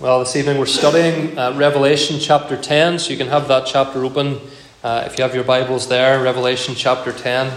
Well, 0.00 0.18
this 0.18 0.34
evening 0.34 0.58
we're 0.58 0.66
studying 0.66 1.38
uh, 1.38 1.52
Revelation 1.52 2.18
chapter 2.18 2.56
10, 2.56 2.98
so 2.98 3.10
you 3.10 3.16
can 3.16 3.28
have 3.28 3.46
that 3.48 3.66
chapter 3.66 4.04
open 4.04 4.40
uh, 4.82 5.04
if 5.06 5.16
you 5.16 5.22
have 5.22 5.32
your 5.32 5.44
Bibles 5.44 5.86
there, 5.86 6.20
Revelation 6.20 6.74
chapter 6.74 7.12
10. 7.12 7.52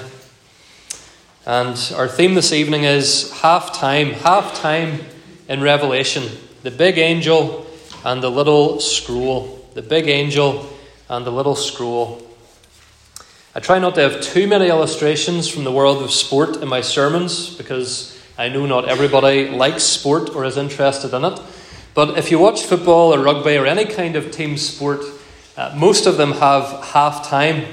And 1.48 1.94
our 1.96 2.08
theme 2.08 2.36
this 2.36 2.54
evening 2.54 2.84
is 2.84 3.32
half 3.40 3.74
time, 3.74 4.12
half 4.12 4.54
time 4.54 5.00
in 5.48 5.62
Revelation. 5.62 6.29
The 6.62 6.70
big 6.70 7.00
angel 7.00 7.66
and 8.03 8.21
the 8.21 8.29
little 8.29 8.79
scroll. 8.79 9.67
The 9.74 9.81
big 9.81 10.08
angel 10.08 10.70
and 11.10 11.26
the 11.26 11.31
little 11.31 11.56
scroll. 11.56 12.22
I 13.56 13.60
try 13.60 13.79
not 13.79 13.96
to 13.96 14.02
have 14.02 14.22
too 14.22 14.46
many 14.46 14.67
illustrations 14.67 15.47
from 15.47 15.63
the 15.63 15.72
world 15.72 16.04
of 16.04 16.12
sport 16.12 16.58
in 16.58 16.67
my 16.67 16.81
sermons 16.81 17.55
because 17.55 18.22
I 18.38 18.49
know 18.49 18.67
not 18.67 18.88
everybody 18.88 19.49
likes 19.49 19.84
sport 19.84 20.36
or 20.36 20.45
is 20.45 20.58
interested 20.58 21.12
in 21.16 21.26
it. 21.26 21.40
But 21.96 22.18
if 22.18 22.30
you 22.30 22.40
watch 22.40 22.64
football 22.64 23.16
or 23.16 23.23
rugby 23.23 23.58
or 23.58 23.66
any 23.66 23.85
kind 23.85 24.17
of 24.17 24.30
team 24.30 24.58
sport, 24.58 24.99
uh, 25.55 25.73
most 25.77 26.05
of 26.05 26.17
them 26.17 26.34
have 26.34 26.84
half 26.88 27.26
time. 27.27 27.63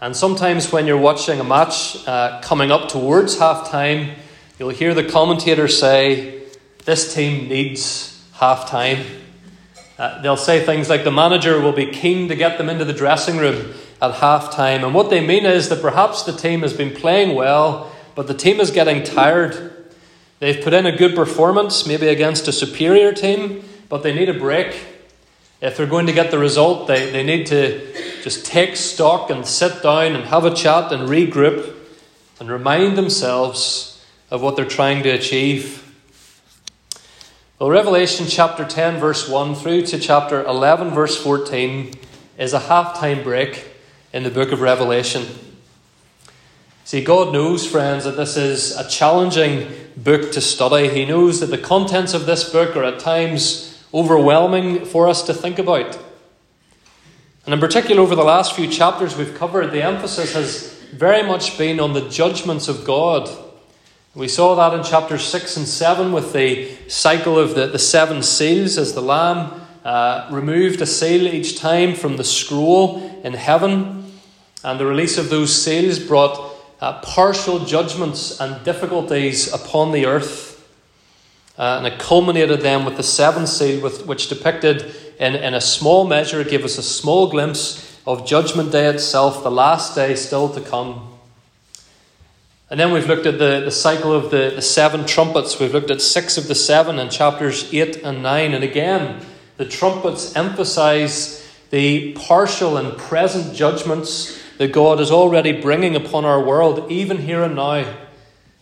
And 0.00 0.16
sometimes 0.16 0.70
when 0.70 0.86
you're 0.86 0.96
watching 0.96 1.40
a 1.40 1.44
match 1.44 2.06
uh, 2.06 2.40
coming 2.42 2.70
up 2.70 2.88
towards 2.88 3.40
half 3.40 3.68
time, 3.68 4.12
you'll 4.60 4.68
hear 4.68 4.94
the 4.94 5.02
commentator 5.02 5.66
say, 5.66 6.44
This 6.84 7.12
team 7.12 7.48
needs 7.48 8.24
half 8.34 8.70
time. 8.70 9.04
Uh, 9.98 10.22
they'll 10.22 10.36
say 10.36 10.64
things 10.64 10.88
like 10.88 11.02
the 11.02 11.10
manager 11.10 11.60
will 11.60 11.72
be 11.72 11.86
keen 11.86 12.28
to 12.28 12.36
get 12.36 12.58
them 12.58 12.68
into 12.68 12.84
the 12.84 12.92
dressing 12.92 13.38
room 13.38 13.74
at 14.00 14.14
half 14.14 14.52
time. 14.52 14.84
And 14.84 14.94
what 14.94 15.10
they 15.10 15.26
mean 15.26 15.46
is 15.46 15.68
that 15.70 15.82
perhaps 15.82 16.22
the 16.22 16.32
team 16.32 16.60
has 16.60 16.74
been 16.74 16.94
playing 16.94 17.34
well, 17.34 17.90
but 18.14 18.28
the 18.28 18.34
team 18.34 18.60
is 18.60 18.70
getting 18.70 19.02
tired. 19.02 19.75
They've 20.38 20.62
put 20.62 20.74
in 20.74 20.84
a 20.84 20.96
good 20.96 21.14
performance, 21.14 21.86
maybe 21.86 22.08
against 22.08 22.46
a 22.46 22.52
superior 22.52 23.12
team, 23.12 23.64
but 23.88 24.02
they 24.02 24.14
need 24.14 24.28
a 24.28 24.38
break. 24.38 24.84
If 25.62 25.76
they're 25.76 25.86
going 25.86 26.06
to 26.06 26.12
get 26.12 26.30
the 26.30 26.38
result, 26.38 26.86
they, 26.86 27.10
they 27.10 27.22
need 27.22 27.46
to 27.46 28.22
just 28.22 28.44
take 28.44 28.76
stock 28.76 29.30
and 29.30 29.46
sit 29.46 29.82
down 29.82 30.14
and 30.14 30.24
have 30.26 30.44
a 30.44 30.54
chat 30.54 30.92
and 30.92 31.08
regroup 31.08 31.74
and 32.38 32.50
remind 32.50 32.98
themselves 32.98 34.04
of 34.30 34.42
what 34.42 34.56
they're 34.56 34.66
trying 34.66 35.02
to 35.04 35.10
achieve. 35.10 35.82
Well, 37.58 37.70
Revelation 37.70 38.26
chapter 38.28 38.66
10, 38.66 39.00
verse 39.00 39.26
1 39.26 39.54
through 39.54 39.82
to 39.86 39.98
chapter 39.98 40.44
11, 40.44 40.90
verse 40.90 41.16
14 41.16 41.94
is 42.36 42.52
a 42.52 42.58
half 42.58 42.98
time 42.98 43.22
break 43.22 43.68
in 44.12 44.24
the 44.24 44.30
book 44.30 44.52
of 44.52 44.60
Revelation. 44.60 45.24
See, 46.84 47.02
God 47.02 47.32
knows, 47.32 47.66
friends, 47.66 48.04
that 48.04 48.18
this 48.18 48.36
is 48.36 48.76
a 48.76 48.86
challenging 48.86 49.85
book 49.96 50.32
to 50.32 50.40
study. 50.40 50.88
He 50.88 51.04
knows 51.04 51.40
that 51.40 51.46
the 51.46 51.58
contents 51.58 52.14
of 52.14 52.26
this 52.26 52.48
book 52.50 52.76
are 52.76 52.84
at 52.84 53.00
times 53.00 53.84
overwhelming 53.94 54.84
for 54.84 55.08
us 55.08 55.22
to 55.22 55.34
think 55.34 55.58
about. 55.58 55.98
And 57.44 57.54
in 57.54 57.60
particular, 57.60 58.02
over 58.02 58.14
the 58.14 58.24
last 58.24 58.54
few 58.54 58.68
chapters 58.68 59.16
we've 59.16 59.34
covered, 59.34 59.70
the 59.70 59.82
emphasis 59.82 60.34
has 60.34 60.72
very 60.92 61.22
much 61.22 61.56
been 61.56 61.80
on 61.80 61.92
the 61.92 62.08
judgments 62.08 62.68
of 62.68 62.84
God. 62.84 63.30
We 64.14 64.28
saw 64.28 64.54
that 64.56 64.76
in 64.76 64.82
chapters 64.82 65.24
6 65.24 65.58
and 65.58 65.68
7 65.68 66.12
with 66.12 66.32
the 66.32 66.74
cycle 66.88 67.38
of 67.38 67.54
the, 67.54 67.66
the 67.66 67.78
seven 67.78 68.22
seals 68.22 68.78
as 68.78 68.94
the 68.94 69.02
Lamb 69.02 69.60
uh, 69.84 70.28
removed 70.32 70.80
a 70.80 70.86
seal 70.86 71.28
each 71.28 71.58
time 71.58 71.94
from 71.94 72.16
the 72.16 72.24
scroll 72.24 73.20
in 73.22 73.34
heaven. 73.34 74.10
And 74.64 74.80
the 74.80 74.86
release 74.86 75.18
of 75.18 75.30
those 75.30 75.54
seals 75.54 75.98
brought 75.98 76.55
uh, 76.80 77.00
partial 77.00 77.64
judgments 77.64 78.40
and 78.40 78.62
difficulties 78.64 79.52
upon 79.52 79.92
the 79.92 80.06
earth. 80.06 80.52
Uh, 81.58 81.76
and 81.78 81.86
it 81.86 81.98
culminated 81.98 82.60
then 82.60 82.84
with 82.84 82.96
the 82.96 83.02
seventh 83.02 83.48
seal, 83.48 83.82
with, 83.82 84.06
which 84.06 84.28
depicted 84.28 84.94
in, 85.18 85.34
in 85.34 85.54
a 85.54 85.60
small 85.60 86.06
measure, 86.06 86.44
gave 86.44 86.64
us 86.64 86.76
a 86.76 86.82
small 86.82 87.28
glimpse 87.28 87.98
of 88.06 88.26
Judgment 88.26 88.72
Day 88.72 88.86
itself, 88.86 89.42
the 89.42 89.50
last 89.50 89.94
day 89.94 90.14
still 90.14 90.48
to 90.50 90.60
come. 90.60 91.16
And 92.68 92.80
then 92.80 92.92
we've 92.92 93.06
looked 93.06 93.26
at 93.26 93.38
the, 93.38 93.62
the 93.64 93.70
cycle 93.70 94.12
of 94.12 94.30
the, 94.30 94.52
the 94.54 94.62
seven 94.62 95.06
trumpets. 95.06 95.58
We've 95.58 95.72
looked 95.72 95.90
at 95.90 96.02
six 96.02 96.36
of 96.36 96.48
the 96.48 96.54
seven 96.54 96.98
in 96.98 97.10
chapters 97.10 97.72
8 97.72 98.02
and 98.02 98.22
9. 98.22 98.54
And 98.54 98.64
again, 98.64 99.24
the 99.56 99.64
trumpets 99.64 100.34
emphasize 100.34 101.48
the 101.70 102.12
partial 102.14 102.76
and 102.76 102.96
present 102.98 103.54
judgments 103.54 104.42
that 104.58 104.72
God 104.72 105.00
is 105.00 105.10
already 105.10 105.60
bringing 105.60 105.96
upon 105.96 106.24
our 106.24 106.42
world, 106.42 106.90
even 106.90 107.18
here 107.18 107.42
and 107.42 107.54
now. 107.54 107.84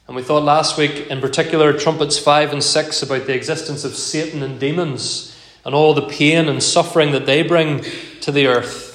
And 0.06 0.16
we 0.16 0.22
thought 0.22 0.42
last 0.42 0.76
week, 0.76 1.08
in 1.08 1.20
particular, 1.20 1.72
trumpets 1.72 2.18
5 2.18 2.52
and 2.52 2.62
6, 2.62 3.02
about 3.02 3.26
the 3.26 3.34
existence 3.34 3.84
of 3.84 3.94
Satan 3.94 4.42
and 4.42 4.60
demons 4.60 5.34
and 5.64 5.74
all 5.74 5.94
the 5.94 6.06
pain 6.06 6.48
and 6.48 6.62
suffering 6.62 7.12
that 7.12 7.26
they 7.26 7.42
bring 7.42 7.84
to 8.20 8.30
the 8.30 8.46
earth. 8.46 8.94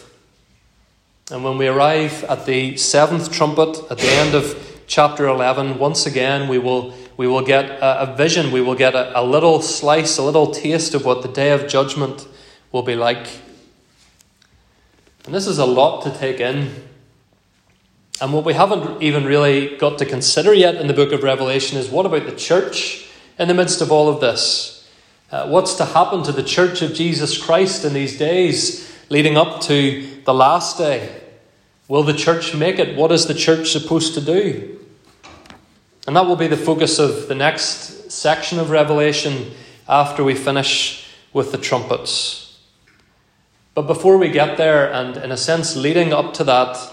And 1.32 1.44
when 1.44 1.58
we 1.58 1.68
arrive 1.68 2.24
at 2.26 2.46
the 2.46 2.78
seventh 2.78 3.32
trumpet 3.32 3.80
at 3.90 3.98
the 3.98 4.10
end 4.10 4.36
of 4.36 4.84
chapter 4.88 5.28
11, 5.28 5.78
once 5.78 6.06
again, 6.06 6.48
we 6.48 6.58
will, 6.58 6.94
we 7.18 7.28
will 7.28 7.44
get 7.44 7.66
a, 7.66 8.02
a 8.02 8.16
vision, 8.16 8.52
we 8.52 8.62
will 8.62 8.76
get 8.76 8.96
a, 8.96 9.20
a 9.20 9.24
little 9.24 9.62
slice, 9.62 10.18
a 10.18 10.24
little 10.24 10.52
taste 10.52 10.94
of 10.94 11.06
what 11.06 11.22
the 11.22 11.28
day 11.28 11.52
of 11.52 11.68
judgment 11.68 12.28
will 12.72 12.84
be 12.84 12.96
like. 12.96 13.28
And 15.26 15.34
this 15.34 15.48
is 15.48 15.60
a 15.60 15.66
lot 15.66 16.04
to 16.04 16.12
take 16.12 16.40
in. 16.40 16.89
And 18.22 18.34
what 18.34 18.44
we 18.44 18.54
haven't 18.54 19.02
even 19.02 19.24
really 19.24 19.78
got 19.78 19.98
to 20.00 20.06
consider 20.06 20.54
yet 20.54 20.76
in 20.76 20.88
the 20.88 20.94
book 20.94 21.14
of 21.14 21.24
Revelation 21.24 21.78
is 21.78 21.90
what 21.90 22.06
about 22.06 22.26
the 22.26 22.36
church 22.36 23.08
in 23.38 23.48
the 23.48 23.54
midst 23.54 23.82
of 23.82 23.92
all 23.92 24.10
of 24.10 24.20
this? 24.20 24.90
Uh, 25.32 25.48
what's 25.48 25.76
to 25.76 25.86
happen 25.86 26.24
to 26.24 26.32
the 26.32 26.44
church 26.44 26.82
of 26.82 26.94
Jesus 26.94 27.38
Christ 27.42 27.86
in 27.86 27.94
these 27.94 28.18
days 28.18 28.94
leading 29.10 29.38
up 29.38 29.62
to 29.62 30.06
the 30.26 30.34
last 30.34 30.78
day? 30.78 31.22
Will 31.88 32.04
the 32.04 32.14
church 32.14 32.54
make 32.54 32.78
it? 32.78 32.98
What 32.98 33.12
is 33.12 33.26
the 33.26 33.34
church 33.34 33.72
supposed 33.72 34.14
to 34.16 34.22
do? 34.22 34.80
And 36.06 36.16
that 36.16 36.26
will 36.26 36.36
be 36.36 36.48
the 36.48 36.58
focus 36.58 37.00
of 37.00 37.28
the 37.28 37.36
next 37.36 38.12
section 38.12 38.60
of 38.60 38.70
Revelation 38.70 39.52
after 39.88 40.24
we 40.24 40.36
finish 40.36 41.08
with 41.32 41.52
the 41.52 41.58
trumpets. 41.58 42.60
But 43.76 43.84
before 43.84 44.18
we 44.18 44.30
get 44.30 44.58
there, 44.58 44.92
and 44.92 45.16
in 45.16 45.32
a 45.32 45.38
sense 45.38 45.76
leading 45.76 46.12
up 46.12 46.34
to 46.34 46.44
that, 46.44 46.92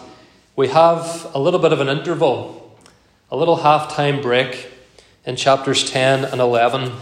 we 0.56 0.68
have 0.68 1.30
a 1.34 1.38
little 1.38 1.60
bit 1.60 1.72
of 1.72 1.80
an 1.80 1.88
interval, 1.88 2.76
a 3.30 3.36
little 3.36 3.56
half 3.56 3.92
time 3.94 4.22
break 4.22 4.72
in 5.26 5.36
chapters 5.36 5.88
10 5.90 6.24
and 6.24 6.40
11, 6.40 6.92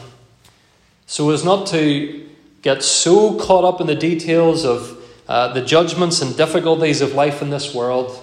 so 1.06 1.31
as 1.31 1.44
not 1.44 1.69
to 1.69 2.28
get 2.62 2.82
so 2.82 3.38
caught 3.38 3.64
up 3.64 3.81
in 3.81 3.87
the 3.87 3.94
details 3.94 4.64
of 4.64 4.98
uh, 5.28 5.53
the 5.53 5.62
judgments 5.62 6.20
and 6.20 6.37
difficulties 6.37 7.00
of 7.00 7.12
life 7.12 7.41
in 7.43 7.50
this 7.50 7.72
world. 7.72 8.19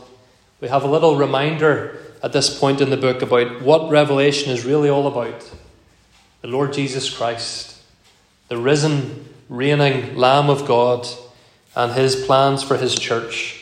We 0.60 0.68
have 0.68 0.84
a 0.84 0.88
little 0.88 1.16
reminder 1.16 1.98
at 2.22 2.34
this 2.34 2.60
point 2.60 2.82
in 2.82 2.90
the 2.90 2.98
book 2.98 3.22
about 3.22 3.62
what 3.62 3.90
Revelation 3.90 4.52
is 4.52 4.66
really 4.66 4.90
all 4.90 5.08
about 5.08 5.50
the 6.42 6.48
Lord 6.48 6.74
Jesus 6.74 7.16
Christ, 7.16 7.80
the 8.48 8.58
risen, 8.58 9.30
reigning 9.48 10.16
Lamb 10.16 10.50
of 10.50 10.68
God, 10.68 11.08
and 11.76 11.94
his 11.94 12.16
plans 12.26 12.64
for 12.64 12.78
his 12.78 12.96
church. 12.96 13.61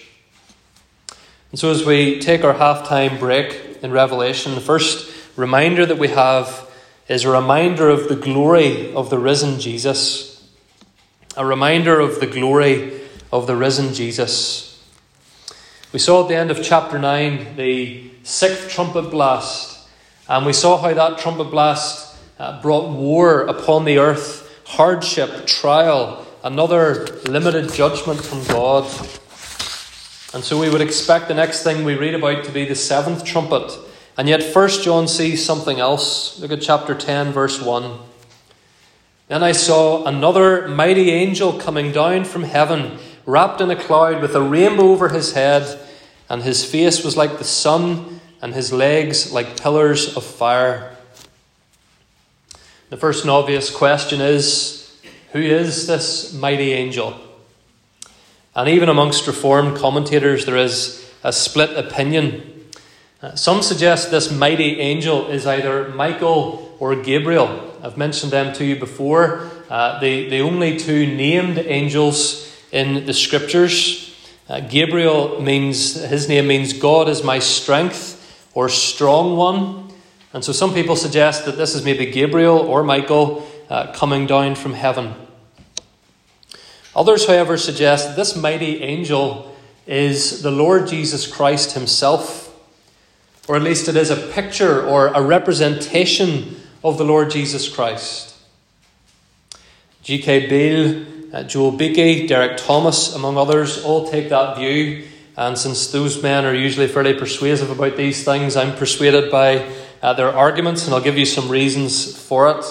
And 1.51 1.59
so, 1.59 1.71
as 1.71 1.83
we 1.83 2.19
take 2.19 2.43
our 2.43 2.53
halftime 2.53 3.19
break 3.19 3.79
in 3.81 3.91
Revelation, 3.91 4.53
the 4.53 4.61
first 4.61 5.11
reminder 5.35 5.83
that 5.85 5.97
we 5.97 6.09
have 6.09 6.69
is 7.07 7.25
a 7.25 7.31
reminder 7.31 7.89
of 7.89 8.07
the 8.07 8.15
glory 8.15 8.93
of 8.93 9.09
the 9.09 9.17
risen 9.17 9.59
Jesus. 9.59 10.47
A 11.35 11.43
reminder 11.43 11.99
of 11.99 12.19
the 12.19 12.27
glory 12.27 13.01
of 13.31 13.47
the 13.47 13.55
risen 13.55 13.95
Jesus. 13.95 14.69
We 15.91 15.97
saw 15.97 16.21
at 16.21 16.29
the 16.29 16.35
end 16.35 16.51
of 16.51 16.61
chapter 16.61 16.99
9 16.99 17.55
the 17.55 18.11
sixth 18.21 18.69
trumpet 18.69 19.09
blast, 19.09 19.89
and 20.27 20.45
we 20.45 20.53
saw 20.53 20.77
how 20.77 20.93
that 20.93 21.17
trumpet 21.17 21.45
blast 21.45 22.15
uh, 22.37 22.61
brought 22.61 22.91
war 22.91 23.41
upon 23.41 23.85
the 23.85 23.97
earth, 23.97 24.63
hardship, 24.67 25.47
trial, 25.47 26.27
another 26.43 27.07
limited 27.25 27.73
judgment 27.73 28.23
from 28.23 28.43
God. 28.45 28.85
And 30.33 30.43
so 30.43 30.59
we 30.59 30.69
would 30.69 30.81
expect 30.81 31.27
the 31.27 31.33
next 31.33 31.63
thing 31.63 31.83
we 31.83 31.95
read 31.95 32.13
about 32.13 32.43
to 32.43 32.51
be 32.51 32.65
the 32.65 32.75
seventh 32.75 33.25
trumpet. 33.25 33.75
And 34.15 34.29
yet, 34.29 34.43
First 34.43 34.83
John 34.83 35.07
sees 35.07 35.43
something 35.43 35.79
else. 35.79 36.39
Look 36.39 36.51
at 36.51 36.61
chapter 36.61 36.93
10, 36.93 37.31
verse 37.31 37.59
1. 37.59 37.99
Then 39.27 39.41
I 39.41 39.53
saw 39.53 40.05
another 40.05 40.67
mighty 40.67 41.09
angel 41.09 41.53
coming 41.53 41.91
down 41.91 42.25
from 42.25 42.43
heaven, 42.43 42.99
wrapped 43.25 43.61
in 43.61 43.71
a 43.71 43.75
cloud, 43.75 44.21
with 44.21 44.35
a 44.35 44.41
rainbow 44.41 44.89
over 44.89 45.09
his 45.09 45.33
head, 45.33 45.79
and 46.29 46.43
his 46.43 46.63
face 46.63 47.03
was 47.03 47.17
like 47.17 47.37
the 47.37 47.43
sun, 47.43 48.19
and 48.41 48.53
his 48.53 48.71
legs 48.71 49.31
like 49.31 49.59
pillars 49.59 50.15
of 50.15 50.23
fire. 50.23 50.95
The 52.89 52.97
first 52.97 53.23
and 53.23 53.31
obvious 53.31 53.69
question 53.69 54.21
is 54.21 54.95
Who 55.31 55.39
is 55.39 55.87
this 55.87 56.33
mighty 56.33 56.73
angel? 56.73 57.19
And 58.55 58.67
even 58.69 58.89
amongst 58.89 59.27
Reformed 59.27 59.77
commentators, 59.77 60.45
there 60.45 60.57
is 60.57 61.09
a 61.23 61.31
split 61.31 61.77
opinion. 61.77 62.65
Uh, 63.21 63.35
some 63.35 63.61
suggest 63.61 64.11
this 64.11 64.31
mighty 64.31 64.79
angel 64.79 65.27
is 65.27 65.45
either 65.45 65.89
Michael 65.89 66.75
or 66.79 66.95
Gabriel. 66.95 67.73
I've 67.83 67.97
mentioned 67.97 68.31
them 68.31 68.53
to 68.55 68.65
you 68.65 68.75
before. 68.75 69.49
Uh, 69.69 69.99
the, 69.99 70.29
the 70.29 70.39
only 70.39 70.77
two 70.77 71.05
named 71.05 71.57
angels 71.59 72.49
in 72.71 73.05
the 73.05 73.13
scriptures. 73.13 74.15
Uh, 74.47 74.61
Gabriel 74.61 75.41
means, 75.41 75.93
his 75.93 76.27
name 76.27 76.47
means 76.47 76.73
God 76.73 77.07
is 77.07 77.23
my 77.23 77.39
strength 77.39 78.15
or 78.53 78.67
strong 78.67 79.37
one. 79.37 79.91
And 80.33 80.43
so 80.43 80.51
some 80.51 80.73
people 80.73 80.95
suggest 80.95 81.45
that 81.45 81.57
this 81.57 81.75
is 81.75 81.83
maybe 81.83 82.07
Gabriel 82.07 82.57
or 82.57 82.83
Michael 82.83 83.47
uh, 83.69 83.91
coming 83.93 84.25
down 84.25 84.55
from 84.55 84.73
heaven. 84.73 85.13
Others, 86.99 87.25
however, 87.25 87.57
suggest 87.57 88.09
that 88.09 88.15
this 88.15 88.35
mighty 88.35 88.83
angel 88.83 89.55
is 89.87 90.43
the 90.43 90.51
Lord 90.51 90.87
Jesus 90.87 91.25
Christ 91.25 91.71
himself 91.71 92.49
or 93.49 93.55
at 93.55 93.63
least 93.63 93.87
it 93.87 93.95
is 93.95 94.11
a 94.11 94.15
picture 94.15 94.85
or 94.85 95.07
a 95.07 95.21
representation 95.23 96.55
of 96.83 96.99
the 96.99 97.03
Lord 97.03 97.31
Jesus 97.31 97.67
Christ. 97.67 98.35
G.K. 100.03 100.47
Beale, 100.47 101.05
uh, 101.33 101.43
Joel 101.45 101.71
Beeke, 101.71 102.27
Derek 102.27 102.57
Thomas, 102.57 103.15
among 103.15 103.37
others, 103.37 103.83
all 103.83 104.07
take 104.07 104.29
that 104.29 104.55
view. 104.55 105.03
And 105.35 105.57
since 105.57 105.91
those 105.91 106.21
men 106.21 106.45
are 106.45 106.53
usually 106.53 106.87
fairly 106.87 107.15
persuasive 107.15 107.71
about 107.71 107.97
these 107.97 108.23
things, 108.23 108.55
I'm 108.55 108.75
persuaded 108.75 109.31
by 109.31 109.67
uh, 110.03 110.13
their 110.13 110.29
arguments, 110.31 110.85
and 110.85 110.93
I'll 110.93 111.01
give 111.01 111.17
you 111.17 111.25
some 111.25 111.49
reasons 111.49 112.15
for 112.15 112.51
it. 112.51 112.63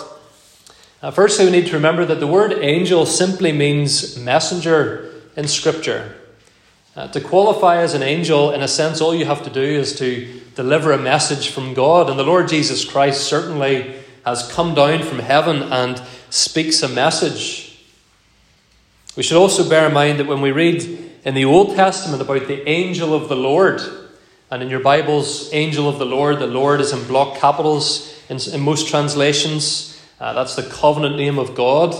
Firstly, 1.00 1.44
we 1.44 1.52
need 1.52 1.66
to 1.68 1.74
remember 1.74 2.04
that 2.04 2.18
the 2.18 2.26
word 2.26 2.52
angel 2.52 3.06
simply 3.06 3.52
means 3.52 4.18
messenger 4.18 5.14
in 5.36 5.46
Scripture. 5.46 6.16
Uh, 6.96 7.06
to 7.06 7.20
qualify 7.20 7.76
as 7.76 7.94
an 7.94 8.02
angel, 8.02 8.50
in 8.50 8.60
a 8.60 8.66
sense, 8.66 9.00
all 9.00 9.14
you 9.14 9.24
have 9.24 9.44
to 9.44 9.50
do 9.50 9.62
is 9.62 9.96
to 9.96 10.40
deliver 10.56 10.90
a 10.90 10.98
message 10.98 11.50
from 11.50 11.72
God. 11.72 12.10
And 12.10 12.18
the 12.18 12.24
Lord 12.24 12.48
Jesus 12.48 12.84
Christ 12.84 13.22
certainly 13.22 13.94
has 14.26 14.50
come 14.50 14.74
down 14.74 15.04
from 15.04 15.20
heaven 15.20 15.62
and 15.62 16.02
speaks 16.30 16.82
a 16.82 16.88
message. 16.88 17.80
We 19.16 19.22
should 19.22 19.38
also 19.38 19.68
bear 19.68 19.86
in 19.86 19.94
mind 19.94 20.18
that 20.18 20.26
when 20.26 20.40
we 20.40 20.50
read 20.50 20.82
in 21.24 21.34
the 21.34 21.44
Old 21.44 21.76
Testament 21.76 22.20
about 22.20 22.48
the 22.48 22.68
angel 22.68 23.14
of 23.14 23.28
the 23.28 23.36
Lord, 23.36 23.80
and 24.50 24.62
in 24.62 24.68
your 24.68 24.80
Bibles, 24.80 25.52
angel 25.52 25.88
of 25.88 26.00
the 26.00 26.06
Lord, 26.06 26.40
the 26.40 26.48
Lord 26.48 26.80
is 26.80 26.92
in 26.92 27.06
block 27.06 27.38
capitals 27.38 28.12
in, 28.28 28.40
in 28.52 28.60
most 28.60 28.88
translations. 28.88 29.97
Uh, 30.20 30.32
that's 30.32 30.56
the 30.56 30.62
covenant 30.62 31.16
name 31.16 31.38
of 31.38 31.54
God. 31.54 31.94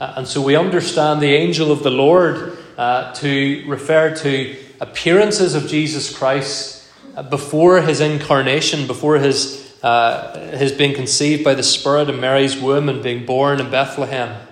Uh, 0.00 0.14
and 0.16 0.26
so 0.26 0.42
we 0.42 0.56
understand 0.56 1.20
the 1.20 1.34
angel 1.34 1.70
of 1.70 1.82
the 1.82 1.90
Lord 1.90 2.58
uh, 2.76 3.12
to 3.14 3.64
refer 3.66 4.14
to 4.16 4.56
appearances 4.80 5.54
of 5.54 5.68
Jesus 5.68 6.16
Christ 6.16 6.90
uh, 7.16 7.22
before 7.22 7.82
his 7.82 8.00
incarnation, 8.00 8.86
before 8.86 9.18
his, 9.18 9.78
uh, 9.82 10.54
his 10.56 10.72
being 10.72 10.94
conceived 10.94 11.44
by 11.44 11.54
the 11.54 11.62
Spirit 11.62 12.08
in 12.08 12.18
Mary's 12.18 12.56
womb 12.56 12.88
and 12.88 13.02
being 13.02 13.24
born 13.24 13.60
in 13.60 13.70
Bethlehem. 13.70 14.48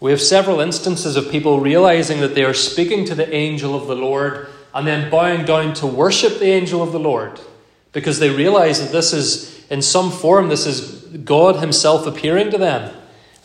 We 0.00 0.10
have 0.12 0.20
several 0.20 0.60
instances 0.60 1.16
of 1.16 1.30
people 1.30 1.58
realizing 1.58 2.20
that 2.20 2.34
they 2.34 2.44
are 2.44 2.54
speaking 2.54 3.04
to 3.06 3.14
the 3.14 3.32
angel 3.34 3.74
of 3.74 3.88
the 3.88 3.96
Lord 3.96 4.48
and 4.74 4.86
then 4.86 5.10
bowing 5.10 5.44
down 5.44 5.74
to 5.74 5.86
worship 5.86 6.38
the 6.38 6.50
angel 6.50 6.82
of 6.82 6.92
the 6.92 7.00
Lord 7.00 7.40
because 7.92 8.18
they 8.18 8.30
realize 8.30 8.80
that 8.80 8.92
this 8.92 9.12
is, 9.12 9.57
in 9.70 9.82
some 9.82 10.10
form, 10.10 10.48
this 10.48 10.66
is 10.66 11.02
God 11.24 11.56
Himself 11.56 12.06
appearing 12.06 12.50
to 12.50 12.58
them. 12.58 12.94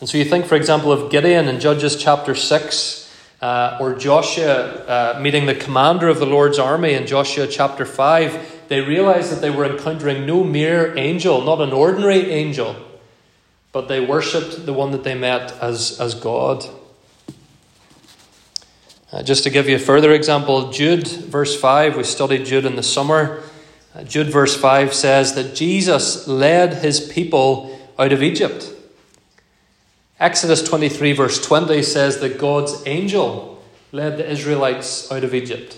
And 0.00 0.08
so 0.08 0.18
you 0.18 0.24
think, 0.24 0.46
for 0.46 0.56
example, 0.56 0.92
of 0.92 1.10
Gideon 1.10 1.48
in 1.48 1.60
Judges 1.60 1.96
chapter 1.96 2.34
6 2.34 3.04
uh, 3.40 3.78
or 3.80 3.94
Joshua 3.94 4.84
uh, 4.86 5.20
meeting 5.20 5.46
the 5.46 5.54
commander 5.54 6.08
of 6.08 6.18
the 6.18 6.26
Lord's 6.26 6.58
army 6.58 6.94
in 6.94 7.06
Joshua 7.06 7.46
chapter 7.46 7.84
5, 7.84 8.68
they 8.68 8.80
realized 8.80 9.30
that 9.30 9.40
they 9.40 9.50
were 9.50 9.66
encountering 9.66 10.26
no 10.26 10.42
mere 10.42 10.96
angel, 10.96 11.42
not 11.42 11.60
an 11.60 11.72
ordinary 11.72 12.30
angel, 12.30 12.74
but 13.72 13.88
they 13.88 14.00
worshipped 14.00 14.64
the 14.64 14.72
one 14.72 14.92
that 14.92 15.04
they 15.04 15.14
met 15.14 15.52
as, 15.60 16.00
as 16.00 16.14
God. 16.14 16.64
Uh, 19.12 19.22
just 19.22 19.44
to 19.44 19.50
give 19.50 19.68
you 19.68 19.76
a 19.76 19.78
further 19.78 20.12
example, 20.12 20.72
Jude, 20.72 21.06
verse 21.06 21.58
5, 21.58 21.96
we 21.96 22.02
studied 22.02 22.46
Jude 22.46 22.64
in 22.64 22.76
the 22.76 22.82
summer. 22.82 23.42
Jude, 24.02 24.30
verse 24.30 24.56
5 24.56 24.92
says 24.92 25.34
that 25.34 25.54
Jesus 25.54 26.26
led 26.26 26.74
his 26.74 27.00
people 27.00 27.78
out 27.96 28.12
of 28.12 28.22
Egypt. 28.22 28.72
Exodus 30.18 30.62
23, 30.62 31.12
verse 31.12 31.44
20 31.44 31.82
says 31.82 32.18
that 32.18 32.38
God's 32.38 32.82
angel 32.86 33.62
led 33.92 34.16
the 34.16 34.28
Israelites 34.28 35.10
out 35.12 35.22
of 35.22 35.34
Egypt. 35.34 35.76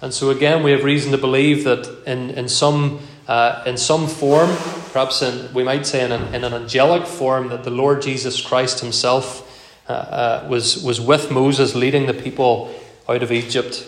And 0.00 0.14
so, 0.14 0.30
again, 0.30 0.62
we 0.62 0.70
have 0.72 0.84
reason 0.84 1.12
to 1.12 1.18
believe 1.18 1.64
that 1.64 2.02
in, 2.06 2.30
in, 2.30 2.48
some, 2.48 3.00
uh, 3.26 3.62
in 3.66 3.76
some 3.76 4.06
form, 4.06 4.50
perhaps 4.92 5.22
in, 5.22 5.52
we 5.54 5.64
might 5.64 5.86
say 5.86 6.04
in 6.04 6.12
an, 6.12 6.34
in 6.34 6.44
an 6.44 6.52
angelic 6.52 7.06
form, 7.06 7.48
that 7.48 7.64
the 7.64 7.70
Lord 7.70 8.02
Jesus 8.02 8.40
Christ 8.40 8.80
himself 8.80 9.48
uh, 9.88 9.92
uh, 9.92 10.46
was, 10.48 10.82
was 10.82 11.00
with 11.00 11.30
Moses 11.30 11.74
leading 11.74 12.06
the 12.06 12.14
people 12.14 12.74
out 13.08 13.22
of 13.22 13.32
Egypt. 13.32 13.86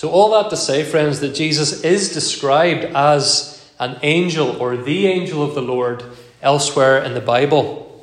So, 0.00 0.08
all 0.08 0.30
that 0.30 0.48
to 0.48 0.56
say, 0.56 0.82
friends, 0.82 1.20
that 1.20 1.34
Jesus 1.34 1.84
is 1.84 2.14
described 2.14 2.84
as 2.96 3.70
an 3.78 3.98
angel 4.02 4.56
or 4.56 4.78
the 4.78 5.06
angel 5.06 5.42
of 5.42 5.54
the 5.54 5.60
Lord 5.60 6.02
elsewhere 6.40 7.02
in 7.02 7.12
the 7.12 7.20
Bible. 7.20 8.02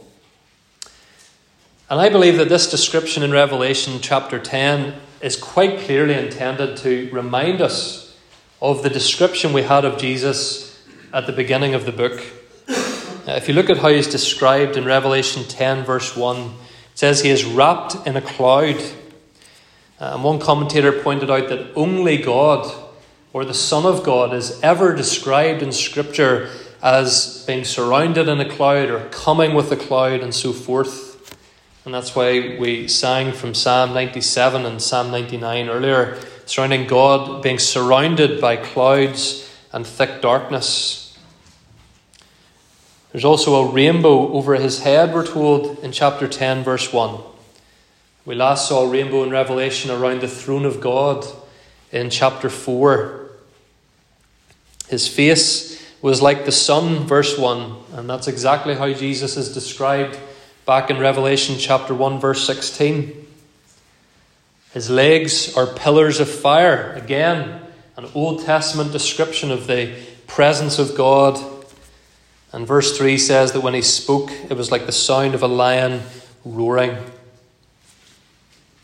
And 1.89 1.99
I 1.99 2.09
believe 2.09 2.37
that 2.37 2.49
this 2.49 2.69
description 2.69 3.23
in 3.23 3.31
Revelation 3.31 3.97
chapter 3.99 4.37
10 4.37 4.93
is 5.21 5.35
quite 5.37 5.79
clearly 5.79 6.13
intended 6.13 6.77
to 6.77 7.09
remind 7.11 7.61
us 7.61 8.15
of 8.61 8.83
the 8.83 8.91
description 8.91 9.51
we 9.51 9.63
had 9.63 9.83
of 9.83 9.97
Jesus 9.97 10.79
at 11.11 11.25
the 11.25 11.33
beginning 11.33 11.73
of 11.73 11.87
the 11.87 11.91
book. 11.91 12.23
If 13.25 13.47
you 13.47 13.55
look 13.55 13.71
at 13.71 13.79
how 13.79 13.89
he's 13.89 14.05
described 14.05 14.77
in 14.77 14.85
Revelation 14.85 15.45
10, 15.45 15.83
verse 15.83 16.15
1, 16.15 16.37
it 16.37 16.51
says 16.93 17.21
he 17.21 17.31
is 17.31 17.43
wrapped 17.43 18.05
in 18.05 18.15
a 18.15 18.21
cloud. 18.21 18.79
Uh, 19.99 20.11
and 20.13 20.23
one 20.23 20.39
commentator 20.39 20.91
pointed 20.91 21.29
out 21.31 21.49
that 21.49 21.71
only 21.75 22.17
God, 22.17 22.71
or 23.33 23.43
the 23.45 23.53
Son 23.53 23.85
of 23.85 24.03
God, 24.03 24.33
is 24.33 24.61
ever 24.61 24.95
described 24.95 25.63
in 25.63 25.71
Scripture 25.71 26.49
as 26.83 27.43
being 27.47 27.65
surrounded 27.65 28.27
in 28.27 28.39
a 28.39 28.49
cloud 28.49 28.89
or 28.89 29.09
coming 29.09 29.55
with 29.55 29.71
a 29.71 29.75
cloud 29.75 30.21
and 30.21 30.33
so 30.33 30.53
forth. 30.53 31.07
And 31.83 31.93
that's 31.93 32.15
why 32.15 32.57
we 32.59 32.87
sang 32.87 33.31
from 33.31 33.53
Psalm 33.53 33.93
97 33.93 34.65
and 34.65 34.81
Psalm 34.81 35.09
99 35.09 35.69
earlier, 35.69 36.19
surrounding 36.45 36.85
God 36.85 37.41
being 37.41 37.59
surrounded 37.59 38.39
by 38.39 38.57
clouds 38.57 39.49
and 39.71 39.87
thick 39.87 40.21
darkness. 40.21 41.17
There's 43.11 43.25
also 43.25 43.55
a 43.55 43.71
rainbow 43.71 44.31
over 44.33 44.55
his 44.55 44.81
head, 44.81 45.13
we're 45.13 45.25
told 45.25 45.79
in 45.79 45.91
chapter 45.91 46.27
10, 46.27 46.63
verse 46.63 46.93
1. 46.93 47.19
We 48.27 48.35
last 48.35 48.67
saw 48.67 48.91
rainbow 48.91 49.23
in 49.23 49.29
Revelation 49.29 49.89
around 49.89 50.19
the 50.19 50.27
throne 50.27 50.65
of 50.65 50.81
God 50.81 51.25
in 51.93 52.09
chapter 52.09 52.49
4. 52.49 53.29
His 54.89 55.07
face 55.07 55.81
was 56.01 56.21
like 56.21 56.43
the 56.43 56.51
sun, 56.51 57.05
verse 57.07 57.37
1. 57.37 57.73
And 57.93 58.09
that's 58.09 58.27
exactly 58.27 58.75
how 58.75 58.91
Jesus 58.91 59.37
is 59.37 59.53
described 59.53 60.19
back 60.65 60.89
in 60.89 60.99
Revelation 60.99 61.55
chapter 61.57 61.93
1, 61.93 62.19
verse 62.19 62.45
16. 62.45 63.27
His 64.73 64.89
legs 64.89 65.55
are 65.55 65.65
pillars 65.65 66.19
of 66.19 66.29
fire. 66.29 66.91
Again, 66.95 67.61
an 67.95 68.09
Old 68.13 68.43
Testament 68.43 68.91
description 68.91 69.51
of 69.51 69.67
the 69.67 69.95
presence 70.27 70.79
of 70.79 70.97
God. 70.97 71.39
And 72.51 72.67
verse 72.67 72.97
3 72.97 73.17
says 73.19 73.53
that 73.53 73.61
when 73.61 73.73
he 73.73 73.81
spoke, 73.81 74.31
it 74.49 74.57
was 74.57 74.69
like 74.69 74.85
the 74.85 74.91
sound 74.91 75.33
of 75.33 75.43
a 75.43 75.47
lion 75.47 76.01
roaring. 76.43 76.97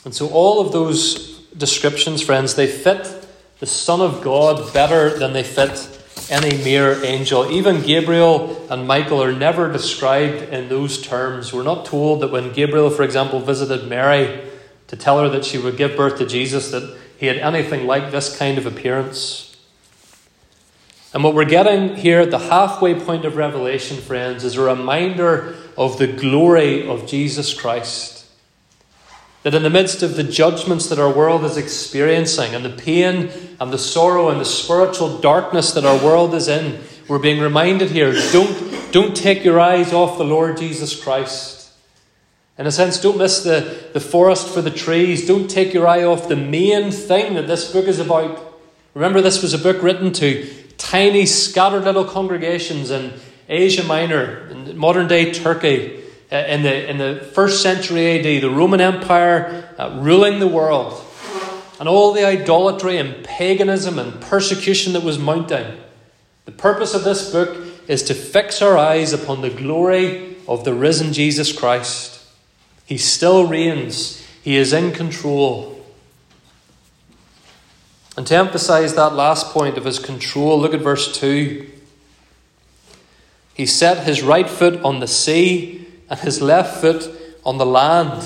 And 0.05 0.13
so, 0.13 0.29
all 0.29 0.59
of 0.59 0.71
those 0.71 1.39
descriptions, 1.57 2.21
friends, 2.21 2.55
they 2.55 2.67
fit 2.67 3.25
the 3.59 3.65
Son 3.65 4.01
of 4.01 4.21
God 4.21 4.73
better 4.73 5.17
than 5.17 5.33
they 5.33 5.43
fit 5.43 5.89
any 6.29 6.57
mere 6.63 7.03
angel. 7.03 7.51
Even 7.51 7.81
Gabriel 7.81 8.65
and 8.69 8.87
Michael 8.87 9.23
are 9.23 9.31
never 9.31 9.71
described 9.71 10.41
in 10.49 10.69
those 10.69 11.01
terms. 11.01 11.53
We're 11.53 11.63
not 11.63 11.85
told 11.85 12.21
that 12.21 12.31
when 12.31 12.53
Gabriel, 12.53 12.89
for 12.89 13.03
example, 13.03 13.39
visited 13.39 13.87
Mary 13.87 14.41
to 14.87 14.95
tell 14.95 15.21
her 15.21 15.29
that 15.29 15.45
she 15.45 15.57
would 15.57 15.77
give 15.77 15.95
birth 15.95 16.17
to 16.17 16.25
Jesus, 16.25 16.71
that 16.71 16.97
he 17.17 17.27
had 17.27 17.37
anything 17.37 17.87
like 17.87 18.11
this 18.11 18.37
kind 18.37 18.57
of 18.57 18.65
appearance. 18.65 19.55
And 21.13 21.23
what 21.23 21.35
we're 21.35 21.45
getting 21.45 21.95
here 21.95 22.21
at 22.21 22.31
the 22.31 22.39
halfway 22.39 22.99
point 22.99 23.23
of 23.23 23.35
Revelation, 23.35 23.97
friends, 23.97 24.43
is 24.43 24.55
a 24.55 24.61
reminder 24.61 25.55
of 25.77 25.99
the 25.99 26.07
glory 26.07 26.87
of 26.87 27.07
Jesus 27.07 27.53
Christ. 27.53 28.12
That 29.43 29.53
in 29.53 29.63
the 29.63 29.69
midst 29.69 30.01
of 30.01 30.15
the 30.15 30.23
judgments 30.23 30.87
that 30.87 30.99
our 30.99 31.11
world 31.11 31.43
is 31.43 31.57
experiencing, 31.57 32.55
and 32.55 32.63
the 32.63 32.69
pain 32.69 33.29
and 33.59 33.71
the 33.71 33.77
sorrow 33.77 34.29
and 34.29 34.39
the 34.39 34.45
spiritual 34.45 35.19
darkness 35.19 35.71
that 35.73 35.85
our 35.85 35.97
world 36.03 36.33
is 36.33 36.47
in, 36.47 36.81
we're 37.07 37.19
being 37.19 37.41
reminded 37.41 37.91
here 37.91 38.13
don't, 38.31 38.91
don't 38.91 39.15
take 39.15 39.43
your 39.43 39.59
eyes 39.59 39.91
off 39.91 40.17
the 40.17 40.23
Lord 40.23 40.57
Jesus 40.57 41.01
Christ. 41.01 41.71
In 42.57 42.67
a 42.67 42.71
sense, 42.71 43.01
don't 43.01 43.17
miss 43.17 43.43
the, 43.43 43.89
the 43.93 43.99
forest 43.99 44.47
for 44.47 44.61
the 44.61 44.71
trees. 44.71 45.27
Don't 45.27 45.49
take 45.49 45.73
your 45.73 45.87
eye 45.87 46.03
off 46.03 46.29
the 46.29 46.35
main 46.35 46.91
thing 46.91 47.33
that 47.33 47.47
this 47.47 47.71
book 47.71 47.85
is 47.85 47.99
about. 47.99 48.61
Remember, 48.93 49.21
this 49.21 49.41
was 49.41 49.53
a 49.53 49.57
book 49.57 49.81
written 49.81 50.13
to 50.13 50.47
tiny, 50.77 51.25
scattered 51.25 51.83
little 51.83 52.05
congregations 52.05 52.91
in, 52.91 53.13
Asia 53.49 53.83
Minor, 53.83 54.47
in 54.49 54.77
modern 54.77 55.07
day 55.07 55.31
Turkey, 55.31 56.02
in 56.33 56.63
the, 56.63 56.89
in 56.89 56.97
the 56.97 57.23
first 57.33 57.61
century 57.61 58.17
AD, 58.17 58.41
the 58.41 58.49
Roman 58.49 58.81
Empire 58.81 59.69
uh, 59.77 59.97
ruling 60.01 60.39
the 60.39 60.47
world, 60.47 60.99
and 61.79 61.87
all 61.87 62.11
the 62.11 62.25
idolatry 62.25 62.97
and 62.97 63.23
paganism 63.23 63.99
and 63.99 64.19
persecution 64.19 64.93
that 64.93 65.03
was 65.03 65.19
mounting. 65.19 65.77
The 66.45 66.51
purpose 66.51 66.93
of 66.93 67.03
this 67.03 67.31
book 67.31 67.57
is 67.87 68.01
to 68.03 68.15
fix 68.15 68.61
our 68.61 68.77
eyes 68.77 69.13
upon 69.13 69.41
the 69.41 69.49
glory 69.49 70.35
of 70.47 70.63
the 70.63 70.73
risen 70.73 71.13
Jesus 71.13 71.57
Christ. 71.57 72.25
He 72.85 72.97
still 72.97 73.45
reigns, 73.45 74.25
He 74.41 74.57
is 74.57 74.73
in 74.73 74.91
control. 74.91 75.85
And 78.17 78.25
to 78.27 78.35
emphasize 78.35 78.95
that 78.95 79.13
last 79.13 79.47
point 79.47 79.77
of 79.77 79.85
His 79.85 79.99
control, 79.99 80.59
look 80.59 80.73
at 80.73 80.81
verse 80.81 81.15
2. 81.15 81.69
He 83.53 83.65
set 83.67 84.07
His 84.07 84.23
right 84.23 84.49
foot 84.49 84.81
on 84.83 84.99
the 84.99 85.07
sea 85.07 85.82
and 86.13 86.21
his 86.21 86.43
left 86.43 86.79
foot 86.79 87.09
on 87.43 87.57
the 87.57 87.65
land. 87.65 88.23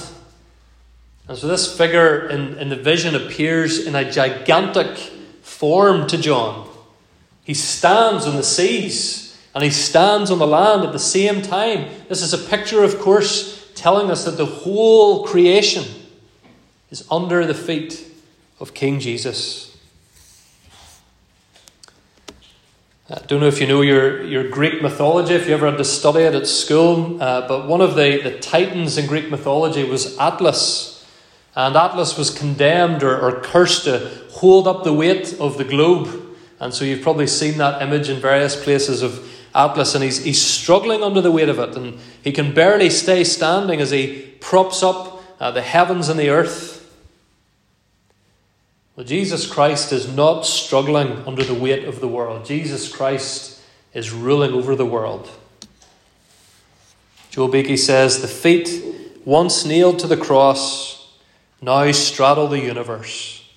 And 1.30 1.38
so 1.38 1.48
this 1.48 1.78
figure 1.78 2.28
in, 2.28 2.58
in 2.58 2.68
the 2.68 2.76
vision 2.76 3.16
appears 3.16 3.88
in 3.88 3.96
a 3.96 4.12
gigantic 4.12 4.98
form 5.42 6.06
to 6.08 6.18
John. 6.18 6.70
He 7.46 7.54
stands 7.54 8.28
on 8.28 8.36
the 8.36 8.44
seas 8.44 9.40
and 9.56 9.64
he 9.64 9.70
stands 9.70 10.30
on 10.32 10.38
the 10.38 10.46
land 10.46 10.84
at 10.84 10.92
the 10.92 11.00
same 11.00 11.42
time. 11.42 11.88
This 12.10 12.22
is 12.22 12.34
a 12.34 12.38
picture, 12.38 12.84
of 12.84 13.00
course, 13.00 13.72
telling 13.74 14.12
us 14.12 14.26
that 14.26 14.36
the 14.36 14.46
whole 14.46 15.26
creation 15.26 15.86
is 16.90 17.08
under 17.10 17.46
the 17.46 17.54
feet 17.54 18.06
of 18.60 18.74
King 18.74 19.00
Jesus. 19.00 19.67
I 23.10 23.14
uh, 23.14 23.20
don't 23.20 23.40
know 23.40 23.48
if 23.48 23.62
you 23.62 23.68
know 23.68 23.80
your, 23.84 24.22
your 24.24 24.50
Greek 24.50 24.82
mythology, 24.82 25.34
if 25.34 25.48
you 25.48 25.54
ever 25.54 25.70
had 25.70 25.78
to 25.78 25.86
study 25.86 26.24
it 26.24 26.36
at 26.36 26.46
school, 26.46 27.24
uh, 27.24 27.48
but 27.48 27.66
one 27.66 27.80
of 27.80 27.96
the, 27.96 28.22
the 28.22 28.38
titans 28.40 28.98
in 28.98 29.08
Greek 29.08 29.32
mythology 29.32 29.86
was 29.86 30.18
Atlas. 30.18 31.06
And 31.56 31.78
Atlas 31.78 32.18
was 32.18 32.30
condemned 32.30 33.04
or, 33.04 33.18
or 33.18 33.40
cursed 33.40 33.86
to 33.86 34.12
hold 34.32 34.68
up 34.68 34.84
the 34.84 34.92
weight 34.92 35.40
of 35.40 35.58
the 35.58 35.64
globe. 35.64 36.36
And 36.60 36.74
so 36.74 36.84
you've 36.84 37.02
probably 37.02 37.28
seen 37.28 37.58
that 37.60 37.82
image 37.82 38.10
in 38.10 38.20
various 38.20 38.62
places 38.62 39.02
of 39.02 39.26
Atlas, 39.56 39.96
and 39.96 40.04
he's, 40.04 40.22
he's 40.26 40.42
struggling 40.42 41.02
under 41.02 41.22
the 41.22 41.32
weight 41.32 41.48
of 41.48 41.60
it, 41.60 41.78
and 41.78 42.00
he 42.22 42.34
can 42.34 42.54
barely 42.54 42.90
stay 42.90 43.24
standing 43.24 43.80
as 43.80 43.92
he 43.92 44.36
props 44.42 44.84
up 44.84 45.24
uh, 45.40 45.50
the 45.50 45.62
heavens 45.62 46.10
and 46.10 46.20
the 46.20 46.30
earth. 46.30 46.77
Well, 48.98 49.06
Jesus 49.06 49.46
Christ 49.46 49.94
is 49.94 50.12
not 50.12 50.48
struggling 50.48 51.24
under 51.28 51.44
the 51.44 51.54
weight 51.54 51.86
of 51.86 52.00
the 52.00 52.08
world. 52.08 52.46
Jesus 52.46 52.92
Christ 52.92 53.62
is 53.94 54.12
ruling 54.12 54.54
over 54.54 54.76
the 54.76 54.88
world. 54.88 55.30
Joel 57.30 57.50
Beeke 57.50 57.78
says, 57.78 58.22
The 58.22 58.28
feet 58.28 58.84
once 59.24 59.66
nailed 59.66 60.00
to 60.00 60.08
the 60.08 60.18
cross 60.18 61.16
now 61.62 61.92
straddle 61.92 62.48
the 62.48 62.60
universe. 62.60 63.48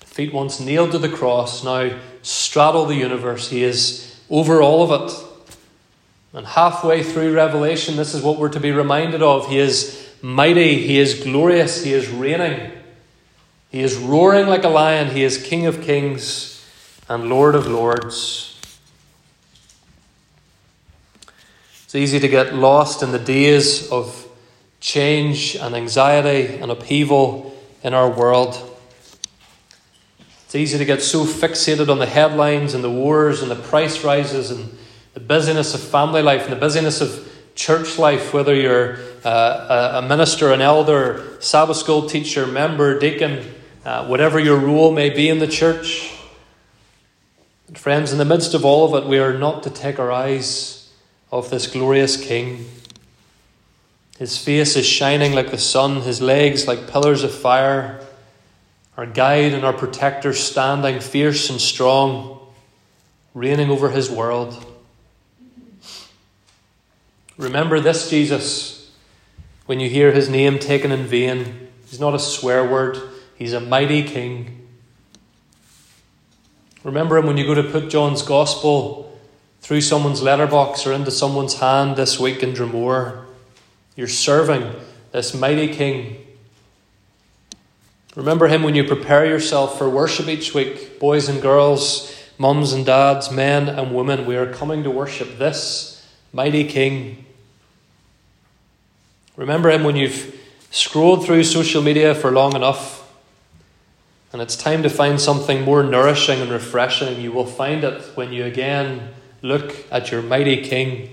The 0.00 0.06
feet 0.06 0.32
once 0.32 0.60
nailed 0.60 0.92
to 0.92 0.98
the 0.98 1.10
cross 1.10 1.62
now 1.62 1.98
straddle 2.22 2.86
the 2.86 2.94
universe. 2.94 3.50
He 3.50 3.62
is 3.62 4.18
over 4.30 4.62
all 4.62 4.90
of 4.90 5.10
it. 5.10 5.26
And 6.32 6.46
halfway 6.46 7.02
through 7.02 7.34
Revelation, 7.34 7.96
this 7.96 8.14
is 8.14 8.22
what 8.22 8.38
we're 8.38 8.48
to 8.48 8.60
be 8.60 8.72
reminded 8.72 9.20
of. 9.20 9.48
He 9.48 9.58
is 9.58 10.10
mighty, 10.22 10.86
He 10.86 10.98
is 10.98 11.22
glorious, 11.22 11.84
He 11.84 11.92
is 11.92 12.08
reigning. 12.08 12.72
He 13.76 13.82
is 13.82 13.98
roaring 13.98 14.46
like 14.46 14.64
a 14.64 14.70
lion. 14.70 15.10
He 15.10 15.22
is 15.22 15.36
King 15.36 15.66
of 15.66 15.82
kings 15.82 16.66
and 17.10 17.28
Lord 17.28 17.54
of 17.54 17.66
lords. 17.66 18.58
It's 21.84 21.94
easy 21.94 22.18
to 22.18 22.26
get 22.26 22.54
lost 22.54 23.02
in 23.02 23.12
the 23.12 23.18
days 23.18 23.92
of 23.92 24.28
change 24.80 25.56
and 25.56 25.74
anxiety 25.74 26.56
and 26.56 26.70
upheaval 26.70 27.54
in 27.82 27.92
our 27.92 28.08
world. 28.08 28.56
It's 30.46 30.54
easy 30.54 30.78
to 30.78 30.86
get 30.86 31.02
so 31.02 31.26
fixated 31.26 31.90
on 31.90 31.98
the 31.98 32.06
headlines 32.06 32.72
and 32.72 32.82
the 32.82 32.90
wars 32.90 33.42
and 33.42 33.50
the 33.50 33.56
price 33.56 34.02
rises 34.02 34.50
and 34.50 34.74
the 35.12 35.20
busyness 35.20 35.74
of 35.74 35.82
family 35.82 36.22
life 36.22 36.44
and 36.44 36.52
the 36.52 36.56
busyness 36.58 37.02
of 37.02 37.30
church 37.54 37.98
life, 37.98 38.32
whether 38.32 38.54
you're 38.54 38.96
uh, 39.22 40.00
a 40.02 40.08
minister, 40.08 40.50
an 40.50 40.62
elder, 40.62 41.36
Sabbath 41.40 41.76
school 41.76 42.08
teacher, 42.08 42.46
member, 42.46 42.98
deacon, 42.98 43.52
uh, 43.86 44.04
whatever 44.04 44.40
your 44.40 44.58
role 44.58 44.90
may 44.90 45.08
be 45.08 45.28
in 45.28 45.38
the 45.38 45.46
church. 45.46 46.12
And 47.68 47.78
friends, 47.78 48.10
in 48.10 48.18
the 48.18 48.24
midst 48.24 48.52
of 48.52 48.64
all 48.64 48.92
of 48.92 49.04
it, 49.04 49.08
we 49.08 49.20
are 49.20 49.38
not 49.38 49.62
to 49.62 49.70
take 49.70 50.00
our 50.00 50.10
eyes 50.10 50.92
off 51.30 51.50
this 51.50 51.68
glorious 51.68 52.16
King. 52.16 52.68
His 54.18 54.38
face 54.38 54.74
is 54.74 54.86
shining 54.86 55.34
like 55.34 55.52
the 55.52 55.58
sun, 55.58 56.00
his 56.00 56.20
legs 56.20 56.66
like 56.66 56.88
pillars 56.90 57.22
of 57.22 57.32
fire, 57.32 58.04
our 58.96 59.06
guide 59.06 59.52
and 59.52 59.64
our 59.64 59.72
protector 59.72 60.32
standing 60.32 60.98
fierce 60.98 61.48
and 61.48 61.60
strong, 61.60 62.40
reigning 63.34 63.70
over 63.70 63.90
his 63.90 64.10
world. 64.10 64.66
Remember 67.36 67.78
this, 67.78 68.10
Jesus, 68.10 68.90
when 69.66 69.78
you 69.78 69.88
hear 69.88 70.10
his 70.10 70.28
name 70.28 70.58
taken 70.58 70.90
in 70.90 71.04
vain. 71.04 71.68
He's 71.88 72.00
not 72.00 72.14
a 72.16 72.18
swear 72.18 72.68
word. 72.68 73.12
He's 73.36 73.52
a 73.52 73.60
mighty 73.60 74.02
king. 74.02 74.66
Remember 76.82 77.18
him 77.18 77.26
when 77.26 77.36
you 77.36 77.46
go 77.46 77.54
to 77.54 77.64
put 77.64 77.90
John's 77.90 78.22
Gospel 78.22 79.18
through 79.60 79.80
someone's 79.80 80.22
letterbox 80.22 80.86
or 80.86 80.92
into 80.92 81.10
someone's 81.10 81.54
hand 81.54 81.96
this 81.96 82.18
week 82.18 82.42
in 82.42 82.52
Dromore. 82.52 83.24
You're 83.96 84.08
serving 84.08 84.72
this 85.12 85.34
mighty 85.34 85.68
king. 85.68 86.24
Remember 88.14 88.48
him 88.48 88.62
when 88.62 88.74
you 88.74 88.84
prepare 88.84 89.26
yourself 89.26 89.76
for 89.76 89.90
worship 89.90 90.28
each 90.28 90.54
week, 90.54 90.98
boys 90.98 91.28
and 91.28 91.42
girls, 91.42 92.14
mums 92.38 92.72
and 92.72 92.86
dads, 92.86 93.30
men 93.30 93.68
and 93.68 93.94
women. 93.94 94.24
We 94.24 94.36
are 94.36 94.50
coming 94.50 94.82
to 94.84 94.90
worship 94.90 95.38
this 95.38 96.08
mighty 96.32 96.64
king. 96.64 97.26
Remember 99.36 99.70
him 99.70 99.84
when 99.84 99.96
you've 99.96 100.34
scrolled 100.70 101.26
through 101.26 101.44
social 101.44 101.82
media 101.82 102.14
for 102.14 102.30
long 102.30 102.56
enough 102.56 103.05
and 104.36 104.42
it's 104.42 104.54
time 104.54 104.82
to 104.82 104.90
find 104.90 105.18
something 105.18 105.62
more 105.62 105.82
nourishing 105.82 106.42
and 106.42 106.50
refreshing. 106.50 107.18
You 107.18 107.32
will 107.32 107.46
find 107.46 107.82
it 107.84 108.02
when 108.16 108.34
you 108.34 108.44
again 108.44 109.08
look 109.40 109.74
at 109.90 110.10
your 110.10 110.20
mighty 110.20 110.62
King 110.62 111.08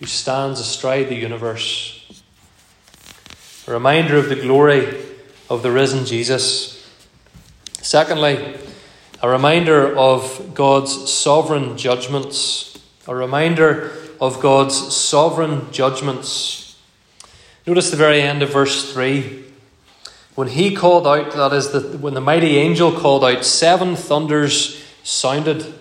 who 0.00 0.06
stands 0.06 0.58
astride 0.58 1.08
the 1.08 1.14
universe. 1.14 2.20
A 3.68 3.70
reminder 3.70 4.16
of 4.16 4.28
the 4.28 4.34
glory 4.34 4.92
of 5.48 5.62
the 5.62 5.70
risen 5.70 6.04
Jesus. 6.04 6.84
Secondly, 7.80 8.56
a 9.22 9.28
reminder 9.28 9.96
of 9.96 10.52
God's 10.52 11.12
sovereign 11.12 11.78
judgments. 11.78 12.76
A 13.06 13.14
reminder 13.14 13.92
of 14.20 14.40
God's 14.40 14.92
sovereign 14.92 15.70
judgments. 15.70 16.76
Notice 17.68 17.92
the 17.92 17.96
very 17.96 18.20
end 18.20 18.42
of 18.42 18.52
verse 18.52 18.92
3. 18.92 19.44
When 20.34 20.48
he 20.48 20.74
called 20.74 21.06
out, 21.06 21.32
that 21.32 21.52
is, 21.52 21.72
the, 21.72 21.80
when 21.98 22.14
the 22.14 22.20
mighty 22.20 22.56
angel 22.56 22.90
called 22.90 23.22
out, 23.22 23.44
seven 23.44 23.96
thunders 23.96 24.82
sounded. 25.02 25.74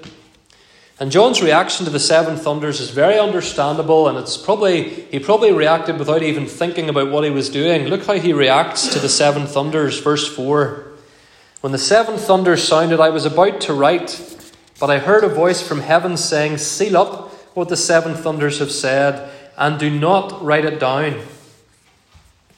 And 0.99 1.09
John's 1.09 1.41
reaction 1.41 1.85
to 1.85 1.91
the 1.91 1.99
seven 1.99 2.35
thunders 2.35 2.81
is 2.81 2.89
very 2.89 3.17
understandable, 3.17 4.09
and 4.09 4.17
it's 4.17 4.35
probably 4.37 4.89
he 5.05 5.19
probably 5.19 5.53
reacted 5.53 5.97
without 5.97 6.21
even 6.21 6.45
thinking 6.45 6.89
about 6.89 7.09
what 7.09 7.23
he 7.23 7.29
was 7.29 7.49
doing. 7.49 7.85
Look 7.85 8.05
how 8.05 8.13
he 8.13 8.33
reacts 8.33 8.91
to 8.93 8.99
the 8.99 9.09
seven 9.09 9.47
thunders, 9.47 9.99
verse 9.99 10.27
4. 10.27 10.85
When 11.61 11.71
the 11.71 11.79
seven 11.79 12.17
thunders 12.17 12.67
sounded, 12.67 12.99
I 12.99 13.09
was 13.09 13.25
about 13.25 13.61
to 13.61 13.73
write, 13.73 14.19
but 14.79 14.89
I 14.89 14.99
heard 14.99 15.23
a 15.23 15.29
voice 15.29 15.65
from 15.65 15.79
heaven 15.79 16.17
saying, 16.17 16.57
Seal 16.57 16.97
up 16.97 17.31
what 17.55 17.69
the 17.69 17.77
seven 17.77 18.15
thunders 18.15 18.59
have 18.59 18.71
said, 18.71 19.31
and 19.57 19.79
do 19.79 19.89
not 19.89 20.43
write 20.43 20.65
it 20.65 20.79
down. 20.79 21.21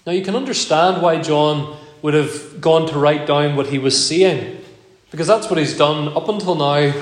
Now 0.05 0.11
you 0.11 0.23
can 0.23 0.35
understand 0.35 1.01
why 1.01 1.21
John 1.21 1.77
would 2.03 2.13
have 2.13 2.61
gone 2.61 2.87
to 2.89 2.99
write 2.99 3.25
down 3.25 3.55
what 3.55 3.67
he 3.67 3.79
was 3.79 4.07
seeing. 4.07 4.61
Because 5.09 5.25
that's 5.25 5.49
what 5.49 5.57
he's 5.57 5.75
done 5.75 6.09
up 6.09 6.29
until 6.29 6.53
now 6.53 6.93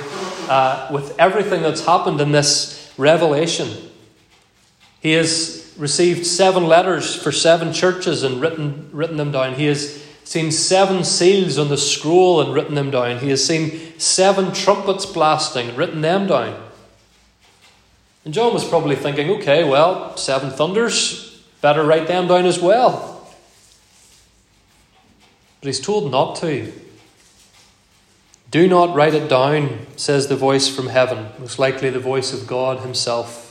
uh, 0.47 0.89
with 0.93 1.19
everything 1.19 1.61
that's 1.61 1.85
happened 1.85 2.21
in 2.21 2.31
this 2.31 2.93
revelation. 2.97 3.69
He 5.01 5.13
has 5.13 5.73
received 5.77 6.25
seven 6.27 6.67
letters 6.67 7.15
for 7.15 7.31
seven 7.31 7.73
churches 7.73 8.21
and 8.21 8.39
written, 8.39 8.89
written 8.91 9.17
them 9.17 9.31
down. 9.31 9.55
He 9.55 9.65
has 9.65 10.05
seen 10.23 10.51
seven 10.51 11.03
seals 11.03 11.57
on 11.57 11.69
the 11.69 11.77
scroll 11.77 12.39
and 12.39 12.53
written 12.53 12.75
them 12.75 12.91
down. 12.91 13.19
He 13.19 13.29
has 13.29 13.45
seen 13.45 13.99
seven 13.99 14.53
trumpets 14.53 15.07
blasting 15.07 15.69
and 15.69 15.77
written 15.77 16.01
them 16.01 16.27
down. 16.27 16.61
And 18.23 18.35
John 18.35 18.53
was 18.53 18.67
probably 18.67 18.95
thinking, 18.95 19.31
okay, 19.31 19.63
well, 19.63 20.15
seven 20.15 20.51
thunders, 20.51 21.43
better 21.59 21.83
write 21.83 22.07
them 22.07 22.27
down 22.27 22.45
as 22.45 22.59
well. 22.59 23.10
But 25.61 25.67
he's 25.67 25.79
told 25.79 26.11
not 26.11 26.35
to. 26.37 26.73
Do 28.49 28.67
not 28.67 28.95
write 28.95 29.13
it 29.13 29.29
down, 29.29 29.87
says 29.95 30.27
the 30.27 30.35
voice 30.35 30.67
from 30.67 30.87
heaven, 30.87 31.29
most 31.39 31.57
likely 31.57 31.89
the 31.89 31.99
voice 31.99 32.33
of 32.33 32.47
God 32.47 32.79
Himself. 32.79 33.47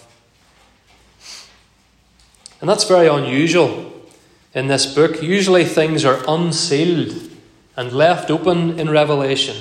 And 2.61 2.69
that's 2.69 2.85
very 2.85 3.07
unusual 3.07 3.93
in 4.52 4.67
this 4.67 4.93
book. 4.93 5.23
Usually 5.23 5.64
things 5.64 6.05
are 6.05 6.23
unsealed 6.29 7.31
and 7.76 7.93
left 7.93 8.31
open 8.31 8.79
in 8.79 8.90
Revelation. 8.90 9.57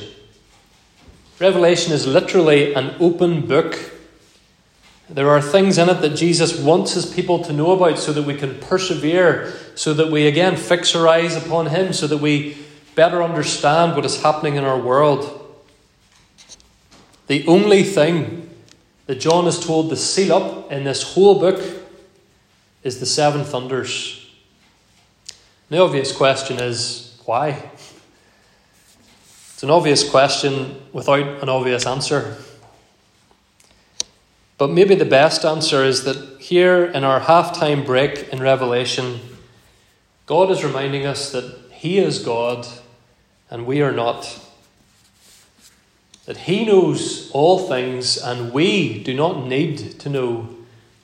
Revelation 1.39 1.93
is 1.93 2.05
literally 2.05 2.73
an 2.73 2.95
open 2.99 3.45
book. 3.47 3.77
There 5.09 5.29
are 5.29 5.41
things 5.41 5.79
in 5.79 5.89
it 5.89 6.01
that 6.01 6.15
Jesus 6.15 6.59
wants 6.59 6.93
his 6.93 7.05
people 7.07 7.43
to 7.45 7.53
know 7.53 7.71
about 7.71 7.97
so 7.97 8.13
that 8.13 8.23
we 8.23 8.35
can 8.35 8.59
persevere, 8.59 9.53
so 9.73 9.93
that 9.95 10.11
we 10.11 10.27
again 10.27 10.55
fix 10.55 10.95
our 10.95 11.07
eyes 11.07 11.35
upon 11.35 11.67
him, 11.67 11.93
so 11.93 12.05
that 12.05 12.19
we 12.19 12.57
better 12.93 13.23
understand 13.23 13.95
what 13.95 14.05
is 14.05 14.21
happening 14.21 14.55
in 14.55 14.63
our 14.63 14.79
world. 14.79 15.35
The 17.25 17.45
only 17.47 17.83
thing 17.83 18.49
that 19.07 19.19
John 19.19 19.47
is 19.47 19.59
told 19.59 19.89
to 19.89 19.95
seal 19.95 20.33
up 20.33 20.71
in 20.71 20.83
this 20.83 21.13
whole 21.13 21.39
book 21.39 21.59
is 22.83 22.99
the 22.99 23.05
seven 23.07 23.43
thunders. 23.43 24.29
The 25.69 25.79
obvious 25.79 26.15
question 26.15 26.59
is 26.59 27.19
why? 27.25 27.71
It's 29.53 29.63
an 29.63 29.71
obvious 29.71 30.07
question 30.07 30.81
without 30.93 31.41
an 31.41 31.49
obvious 31.49 31.85
answer. 31.85 32.37
But 34.59 34.69
maybe 34.69 34.93
the 34.93 35.05
best 35.05 35.45
answer 35.45 35.85
is 35.85 36.03
that 36.03 36.41
here 36.41 36.83
in 36.83 37.05
our 37.05 37.21
halftime 37.21 37.85
break 37.85 38.27
in 38.27 38.41
Revelation, 38.41 39.21
God 40.25 40.51
is 40.51 40.65
reminding 40.65 41.05
us 41.05 41.31
that 41.31 41.57
He 41.71 41.97
is 41.97 42.19
God 42.19 42.67
and 43.49 43.65
we 43.65 43.81
are 43.81 43.93
not. 43.93 44.37
That 46.25 46.39
He 46.39 46.65
knows 46.65 47.31
all 47.31 47.69
things 47.69 48.17
and 48.17 48.51
we 48.51 49.01
do 49.01 49.13
not 49.13 49.47
need 49.47 49.97
to 50.01 50.09
know 50.09 50.49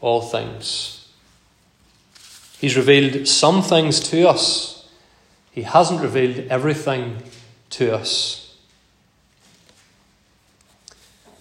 all 0.01 0.21
things. 0.21 1.07
He's 2.59 2.75
revealed 2.75 3.25
some 3.25 3.61
things 3.61 4.01
to 4.09 4.27
us, 4.27 4.85
He 5.51 5.61
hasn't 5.61 6.01
revealed 6.01 6.45
everything 6.49 7.23
to 7.69 7.95
us. 7.95 8.44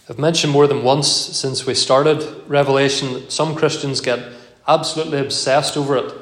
I've 0.06 0.18
mentioned 0.18 0.52
more 0.52 0.66
than 0.66 0.82
once 0.82 1.08
since 1.08 1.64
we 1.64 1.72
started 1.72 2.22
Revelation, 2.46 3.14
that 3.14 3.32
some 3.32 3.54
Christians 3.54 4.02
get 4.02 4.22
absolutely 4.68 5.18
obsessed 5.18 5.78
over 5.78 5.96
it. 5.96 6.14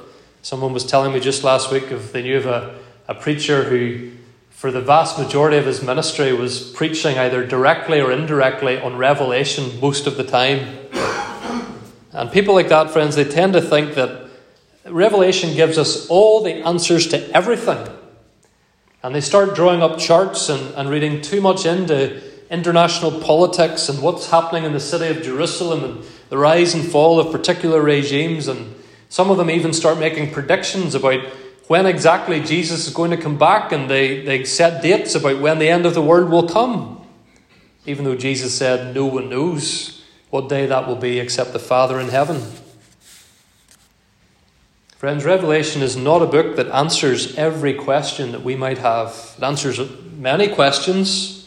Someone 0.43 0.73
was 0.73 0.87
telling 0.87 1.12
me 1.12 1.19
just 1.19 1.43
last 1.43 1.73
week 1.73 1.91
if 1.91 2.12
they 2.12 2.23
knew 2.23 2.37
of 2.37 2.47
a, 2.47 2.79
a 3.09 3.15
preacher 3.15 3.65
who, 3.65 4.12
for 4.51 4.71
the 4.71 4.81
vast 4.81 5.19
majority 5.19 5.57
of 5.57 5.67
his 5.67 5.83
ministry, 5.83 6.33
was 6.33 6.71
preaching 6.71 7.19
either 7.19 7.45
directly 7.45 8.01
or 8.01 8.12
indirectly 8.12 8.79
on 8.79 8.97
Revelation 8.97 9.81
most 9.81 10.07
of 10.07 10.17
the 10.17 10.23
time. 10.23 10.79
And 12.12 12.31
people 12.31 12.55
like 12.55 12.69
that, 12.69 12.93
friends, 12.93 13.17
they 13.17 13.25
tend 13.25 13.53
to 13.55 13.61
think 13.61 13.97
that 13.97 14.29
Revelation 14.85 15.57
gives 15.57 15.77
us 15.77 16.07
all 16.07 16.45
the 16.45 16.55
answers 16.65 17.09
to 17.09 17.31
everything. 17.37 17.85
And 19.03 19.12
they 19.12 19.21
start 19.21 19.57
drawing 19.57 19.83
up 19.83 19.99
charts 19.99 20.49
and, 20.49 20.73
and 20.77 20.89
reading 20.89 21.21
too 21.21 21.41
much 21.41 21.67
into 21.67 22.23
international 22.52 23.18
politics 23.21 23.88
and 23.88 24.02
what's 24.02 24.30
happening 24.30 24.64
in 24.64 24.73
the 24.73 24.80
city 24.80 25.06
of 25.06 25.25
Jerusalem 25.25 25.82
and 25.82 26.04
the 26.28 26.37
rise 26.37 26.75
and 26.75 26.85
fall 26.85 27.18
of 27.18 27.32
particular 27.32 27.80
regimes. 27.80 28.47
And 28.47 28.75
some 29.09 29.30
of 29.30 29.38
them 29.38 29.50
even 29.50 29.73
start 29.73 29.99
making 29.99 30.32
predictions 30.32 30.94
about 30.94 31.25
when 31.66 31.87
exactly 31.87 32.40
Jesus 32.40 32.87
is 32.87 32.92
going 32.92 33.11
to 33.12 33.16
come 33.16 33.38
back, 33.38 33.73
and 33.73 33.88
they, 33.88 34.23
they 34.25 34.44
set 34.44 34.82
dates 34.82 35.14
about 35.14 35.40
when 35.40 35.59
the 35.59 35.71
end 35.71 35.87
of 35.87 35.94
the 35.94 36.02
world 36.02 36.30
will 36.30 36.47
come. 36.47 37.06
Even 37.87 38.04
though 38.04 38.16
Jesus 38.16 38.54
said 38.54 38.94
no 38.94 39.06
one 39.06 39.30
knows 39.30 40.04
what 40.28 40.49
day 40.49 40.66
that 40.66 40.87
will 40.87 40.97
be 40.97 41.18
except 41.18 41.52
the 41.52 41.59
Father 41.59 41.99
in 41.99 42.09
heaven. 42.09 42.42
Friends, 44.99 45.25
Revelation 45.25 45.82
is 45.82 45.97
not 45.97 46.23
a 46.23 46.26
book 46.26 46.56
that 46.56 46.68
answers 46.68 47.36
every 47.36 47.75
question 47.75 48.32
that 48.32 48.45
we 48.45 48.54
might 48.54 48.78
have. 48.78 49.34
It 49.36 49.43
answers 49.43 49.80
many 50.17 50.49
questions, 50.49 51.42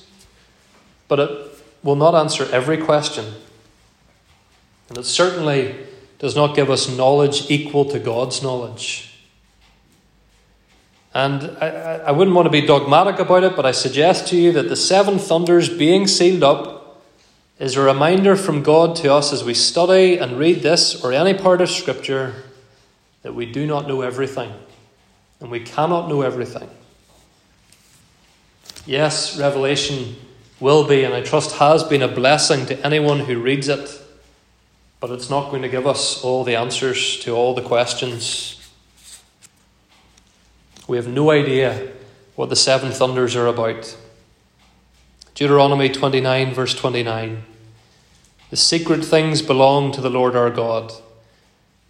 but 1.08 1.20
it 1.20 1.64
will 1.84 1.96
not 1.96 2.16
answer 2.16 2.48
every 2.52 2.78
question. 2.78 3.26
And 4.90 4.98
it 4.98 5.06
certainly 5.06 5.76
does 6.20 6.36
not 6.36 6.56
give 6.56 6.70
us 6.70 6.90
knowledge 6.90 7.50
equal 7.50 7.86
to 7.86 8.00
God's 8.00 8.42
knowledge. 8.42 9.12
And 11.14 11.58
I, 11.62 11.68
I 12.08 12.12
wouldn't 12.12 12.36
want 12.36 12.46
to 12.46 12.52
be 12.52 12.66
dogmatic 12.66 13.20
about 13.20 13.44
it, 13.44 13.56
but 13.56 13.66
I 13.66 13.72
suggest 13.72 14.28
to 14.30 14.38
you 14.38 14.52
that 14.52 14.68
the 14.68 14.76
seven 14.76 15.18
thunders 15.18 15.70
being 15.70 16.08
sealed 16.08 16.44
up 16.44 17.02
is 17.58 17.78
a 17.78 17.82
reminder 17.82 18.36
from 18.36 18.64
God 18.64 18.98
to 18.98 19.14
us 19.14 19.32
as 19.32 19.44
we 19.44 19.54
study 19.54 20.18
and 20.18 20.38
read 20.38 20.62
this 20.62 21.04
or 21.04 21.14
any 21.14 21.34
part 21.34 21.62
of 21.62 21.70
Scripture 21.70 22.44
that 23.22 23.34
we 23.34 23.46
do 23.46 23.66
not 23.66 23.88
know 23.88 24.02
everything. 24.02 24.52
And 25.40 25.50
we 25.50 25.62
cannot 25.62 26.10
know 26.10 26.22
everything. 26.22 26.70
Yes, 28.86 29.40
Revelation 29.40 30.16
will 30.60 30.88
be, 30.88 31.04
and 31.04 31.14
I 31.14 31.22
trust 31.22 31.58
has 31.58 31.84
been, 31.84 32.02
a 32.02 32.08
blessing 32.08 32.66
to 32.68 32.86
anyone 32.86 33.22
who 33.22 33.42
reads 33.42 33.68
it. 33.68 34.02
But 35.00 35.12
it's 35.12 35.30
not 35.30 35.52
going 35.52 35.62
to 35.62 35.70
give 35.70 35.86
us 35.86 36.24
all 36.24 36.44
the 36.44 36.56
answers 36.56 37.20
to 37.20 37.36
all 37.36 37.54
the 37.54 37.62
questions. 37.62 38.52
We 40.88 40.98
have 40.98 41.08
no 41.08 41.32
idea 41.32 41.92
what 42.36 42.50
the 42.50 42.56
seven 42.56 42.92
thunders 42.92 43.36
are 43.36 43.48
about. 43.48 43.98
Deuteronomy 45.34 45.90
29, 45.90 46.54
verse 46.54 46.74
29. 46.74 47.44
The 48.52 48.56
secret 48.56 49.04
things 49.04 49.42
belong 49.42 49.92
to 49.92 50.02
the 50.02 50.10
Lord 50.10 50.36
our 50.36 50.50
God, 50.50 50.94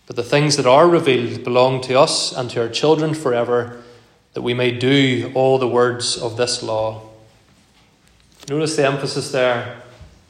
but 0.07 0.15
the 0.15 0.23
things 0.23 0.57
that 0.57 0.65
are 0.65 0.87
revealed 0.87 1.43
belong 1.43 1.81
to 1.81 1.99
us 1.99 2.35
and 2.35 2.49
to 2.51 2.61
our 2.61 2.69
children 2.69 3.13
forever, 3.13 3.83
that 4.33 4.41
we 4.41 4.53
may 4.53 4.71
do 4.71 5.31
all 5.35 5.57
the 5.57 5.67
words 5.67 6.17
of 6.17 6.37
this 6.37 6.63
law. 6.63 7.04
Notice 8.47 8.75
the 8.75 8.85
emphasis 8.85 9.31
there. 9.31 9.81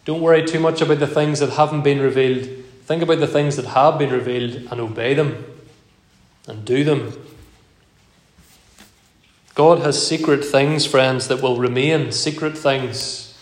Don't 0.06 0.22
worry 0.22 0.46
too 0.46 0.60
much 0.60 0.82
about 0.82 1.00
the 1.00 1.08
things 1.08 1.40
that 1.40 1.52
haven't 1.52 1.84
been 1.84 2.00
revealed. 2.00 2.48
Think 2.84 3.02
about 3.02 3.20
the 3.20 3.28
things 3.28 3.56
that 3.56 3.66
have 3.66 3.98
been 3.98 4.12
revealed 4.12 4.68
and 4.72 4.80
obey 4.80 5.14
them 5.14 5.44
and 6.48 6.64
do 6.64 6.84
them. 6.84 7.14
God 9.56 9.80
has 9.80 10.06
secret 10.06 10.44
things, 10.44 10.86
friends, 10.86 11.28
that 11.28 11.42
will 11.42 11.58
remain 11.58 12.12
secret 12.12 12.58
things 12.58 13.38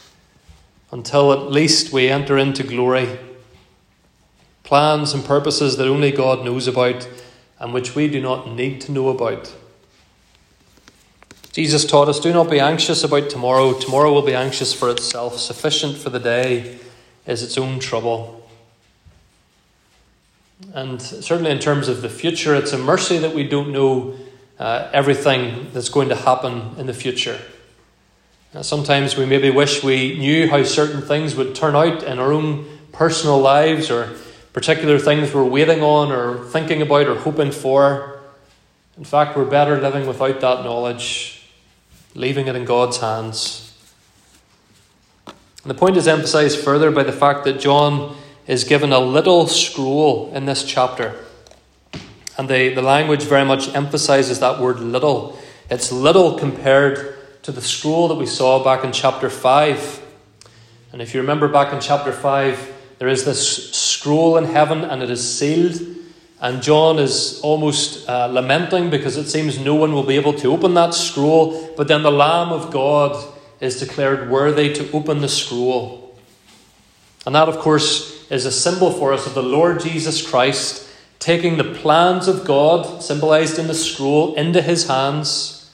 until 0.91 1.33
at 1.33 1.51
least 1.51 1.91
we 1.91 2.07
enter 2.07 2.38
into 2.38 2.63
glory. 2.63 3.19
Plans 4.63 5.13
and 5.13 5.25
purposes 5.25 5.77
that 5.77 5.88
only 5.88 6.12
God 6.12 6.45
knows 6.45 6.67
about 6.67 7.07
and 7.59 7.73
which 7.73 7.95
we 7.95 8.07
do 8.07 8.21
not 8.21 8.49
need 8.49 8.79
to 8.81 8.91
know 8.91 9.09
about. 9.09 9.53
Jesus 11.54 11.86
taught 11.86 12.10
us, 12.10 12.20
Do 12.20 12.34
not 12.34 12.50
be 12.50 12.60
anxious 12.60 13.04
about 13.04 13.30
tomorrow. 13.30 13.80
Tomorrow 13.80 14.12
will 14.12 14.24
be 14.24 14.34
anxious 14.34 14.74
for 14.74 14.89
itself. 14.89 15.38
Sufficient 15.38 15.96
for 15.96 16.10
the 16.10 16.20
day 16.20 16.80
is 17.28 17.44
its 17.44 17.60
own 17.60 17.80
trouble. 17.80 18.50
And 20.74 21.00
certainly, 21.00 21.52
in 21.52 21.60
terms 21.60 21.88
of 21.88 22.02
the 22.02 22.10
future, 22.10 22.56
it's 22.56 22.74
a 22.74 22.78
mercy 22.80 23.20
that 23.20 23.36
we 23.36 23.48
don't 23.48 23.72
know 23.72 24.16
uh, 24.58 24.89
everything 24.92 25.68
that's 25.74 25.89
going 25.89 26.10
to 26.10 26.16
happen 26.16 26.72
in 26.80 26.88
the 26.88 26.94
future. 26.94 27.39
Uh, 28.56 28.63
sometimes 28.63 29.16
we 29.16 29.28
maybe 29.28 29.52
wish 29.52 29.84
we 29.84 30.18
knew 30.18 30.50
how 30.50 30.63
certain 30.63 31.04
things 31.04 31.36
would 31.36 31.54
turn 31.54 31.76
out 31.76 32.02
in 32.02 32.18
our 32.18 32.34
own 32.34 32.66
personal 32.92 33.39
lives 33.39 33.92
or 33.92 34.12
particular 34.54 34.98
things 34.98 35.32
we're 35.32 35.44
waiting 35.44 35.84
on 35.84 36.12
or 36.12 36.46
thinking 36.46 36.82
about 36.82 37.06
or 37.06 37.16
hoping 37.16 37.52
for. 37.52 38.22
In 38.98 39.04
fact, 39.04 39.38
we're 39.38 39.46
better 39.46 39.80
living 39.80 40.08
without 40.08 40.42
that 40.42 40.63
knowledge 40.63 41.33
leaving 42.15 42.47
it 42.47 42.56
in 42.56 42.65
God's 42.65 42.99
hands. 42.99 43.76
And 45.28 45.69
the 45.69 45.76
point 45.76 45.97
is 45.97 46.08
emphasized 46.08 46.60
further 46.60 46.91
by 46.91 47.04
the 47.04 47.12
fact 47.12 47.45
that 47.45 47.60
John 47.60 48.17
is 48.47 48.63
given 48.65 48.91
a 48.91 48.99
little 48.99 49.47
scroll 49.47 50.32
in 50.34 50.45
this 50.45 50.63
chapter. 50.63 51.15
And 52.38 52.49
the, 52.49 52.73
the 52.73 52.82
language 52.82 53.23
very 53.23 53.45
much 53.45 53.73
emphasizes 53.73 54.39
that 54.39 54.60
word 54.60 54.80
little. 54.80 55.38
It's 55.69 55.91
little 55.91 56.38
compared 56.38 57.15
to 57.43 57.52
the 57.52 57.62
scroll 57.62 58.08
that 58.10 58.15
we 58.15 58.26
saw 58.26 58.63
back 58.63 58.84
in 58.84 58.91
chapter 58.91 59.30
5. 59.30 60.02
And 60.91 61.02
if 61.02 61.13
you 61.13 61.21
remember 61.21 61.47
back 61.47 61.73
in 61.73 61.80
chapter 61.80 62.12
5, 62.12 62.73
there 62.99 63.08
is 63.08 63.26
this 63.26 63.71
scroll 63.73 64.38
in 64.38 64.45
heaven 64.45 64.82
and 64.82 65.02
it 65.02 65.10
is 65.10 65.38
sealed. 65.38 65.82
And 66.43 66.62
John 66.62 66.99
is 66.99 67.39
almost 67.41 68.08
uh, 68.10 68.27
lamenting 68.27 68.89
because 68.89 69.15
it 69.15 69.29
seems 69.29 69.58
no 69.58 69.75
one 69.75 69.93
will 69.93 70.03
be 70.03 70.17
able 70.17 70.34
to 70.34 70.51
open 70.51 70.73
that 70.73 70.93
scroll. 70.93 71.73
But 71.77 71.88
then 71.88 72.03
the 72.03 72.12
Lamb 72.12 72.49
of 72.49 72.69
God 72.69 73.34
is 73.62 73.79
declared 73.79 74.29
worthy 74.29 74.73
to 74.73 74.91
open 74.91 75.21
the 75.21 75.29
scroll. 75.29 76.19
And 77.25 77.34
that, 77.34 77.47
of 77.47 77.60
course, 77.60 78.29
is 78.29 78.45
a 78.45 78.51
symbol 78.51 78.91
for 78.91 79.13
us 79.13 79.25
of 79.25 79.36
the 79.36 79.41
Lord 79.41 79.79
Jesus 79.79 80.29
Christ 80.29 80.86
taking 81.17 81.56
the 81.56 81.63
plans 81.63 82.27
of 82.27 82.43
God, 82.43 83.01
symbolized 83.01 83.58
in 83.58 83.67
the 83.67 83.73
scroll, 83.73 84.36
into 84.36 84.62
his 84.62 84.89
hands. 84.89 85.71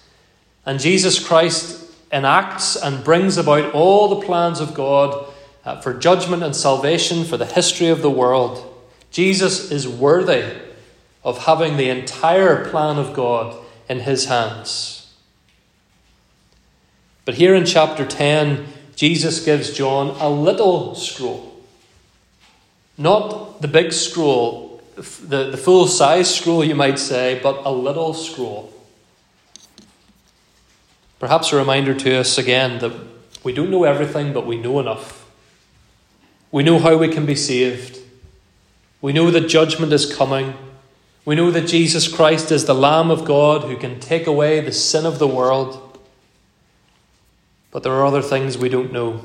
And 0.68 0.80
Jesus 0.80 1.18
Christ 1.18 1.92
enacts 2.12 2.76
and 2.76 3.04
brings 3.04 3.38
about 3.38 3.74
all 3.74 4.08
the 4.08 4.24
plans 4.24 4.60
of 4.60 4.76
God 4.76 5.34
uh, 5.66 5.82
for 5.82 5.96
judgment 5.96 6.44
and 6.44 6.56
salvation 6.56 7.24
for 7.24 7.38
the 7.38 7.48
history 7.48 7.88
of 7.88 8.04
the 8.04 8.12
world. 8.12 8.69
Jesus 9.12 9.72
is 9.72 9.88
worthy 9.88 10.46
of 11.24 11.46
having 11.46 11.78
the 11.78 11.90
entire 11.90 12.70
plan 12.70 12.98
of 12.98 13.14
God 13.14 13.56
in 13.88 14.02
his 14.02 14.26
hands. 14.26 15.14
But 17.26 17.36
here 17.36 17.54
in 17.54 17.66
chapter 17.66 18.06
10, 18.06 18.68
Jesus 18.96 19.44
gives 19.44 19.72
John 19.72 20.16
a 20.20 20.30
little 20.30 20.96
scroll. 20.96 21.62
Not 22.98 23.62
the 23.62 23.68
big 23.68 23.94
scroll, 23.94 24.82
the, 24.96 25.52
the 25.52 25.58
full 25.58 25.88
size 25.88 26.34
scroll, 26.34 26.64
you 26.64 26.76
might 26.76 27.00
say, 27.00 27.40
but 27.42 27.66
a 27.66 27.72
little 27.72 28.14
scroll. 28.14 28.74
Perhaps 31.20 31.52
a 31.52 31.58
reminder 31.58 31.94
to 31.94 32.18
us 32.18 32.38
again 32.38 32.80
that 32.80 32.94
we 33.44 33.54
don't 33.54 33.70
know 33.70 33.84
everything, 33.84 34.34
but 34.34 34.46
we 34.46 34.58
know 34.58 34.80
enough. 34.80 35.30
We 36.52 36.64
know 36.64 36.80
how 36.80 36.98
we 36.98 37.10
can 37.10 37.26
be 37.26 37.36
saved. 37.36 37.99
We 39.02 39.14
know 39.14 39.32
that 39.32 39.48
judgment 39.48 39.94
is 39.94 40.14
coming. 40.14 40.56
We 41.26 41.36
know 41.36 41.52
that 41.52 41.68
Jesus 41.68 42.08
Christ 42.14 42.52
is 42.52 42.66
the 42.66 42.74
Lamb 42.74 43.12
of 43.12 43.26
God 43.26 43.64
who 43.64 43.78
can 43.78 44.00
take 44.00 44.28
away 44.28 44.60
the 44.60 44.72
sin 44.72 45.06
of 45.06 45.20
the 45.20 45.28
world. 45.28 46.00
But 47.72 47.84
there 47.84 47.94
are 47.94 48.06
other 48.06 48.22
things 48.22 48.58
we 48.58 48.70
don't 48.70 48.92
know. 48.92 49.24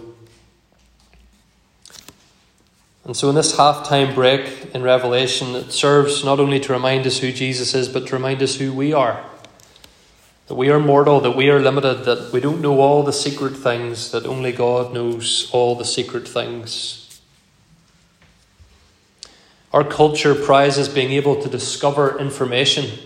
And 3.05 3.17
so, 3.17 3.29
in 3.29 3.35
this 3.35 3.57
halftime 3.57 4.15
break 4.15 4.75
in 4.75 4.83
Revelation, 4.83 5.55
it 5.55 5.73
serves 5.73 6.25
not 6.25 6.41
only 6.41 6.59
to 6.61 6.73
remind 6.73 7.07
us 7.07 7.19
who 7.19 7.33
Jesus 7.33 7.75
is, 7.75 7.89
but 7.89 8.07
to 8.07 8.15
remind 8.15 8.43
us 8.43 8.57
who 8.57 8.73
we 8.73 8.95
are. 8.95 9.23
That 10.47 10.55
we 10.55 10.71
are 10.71 10.81
mortal, 10.81 11.21
that 11.21 11.37
we 11.37 11.51
are 11.51 11.61
limited, 11.61 12.05
that 12.05 12.33
we 12.33 12.41
don't 12.41 12.63
know 12.63 12.81
all 12.81 13.03
the 13.03 13.13
secret 13.13 13.57
things, 13.57 14.11
that 14.11 14.25
only 14.25 14.53
God 14.53 14.95
knows 14.95 15.51
all 15.53 15.75
the 15.75 15.85
secret 15.85 16.27
things. 16.27 17.04
Our 19.75 19.83
culture 19.83 20.37
prizes 20.37 20.89
being 20.89 21.11
able 21.11 21.43
to 21.43 21.49
discover 21.49 22.17
information. 22.21 22.97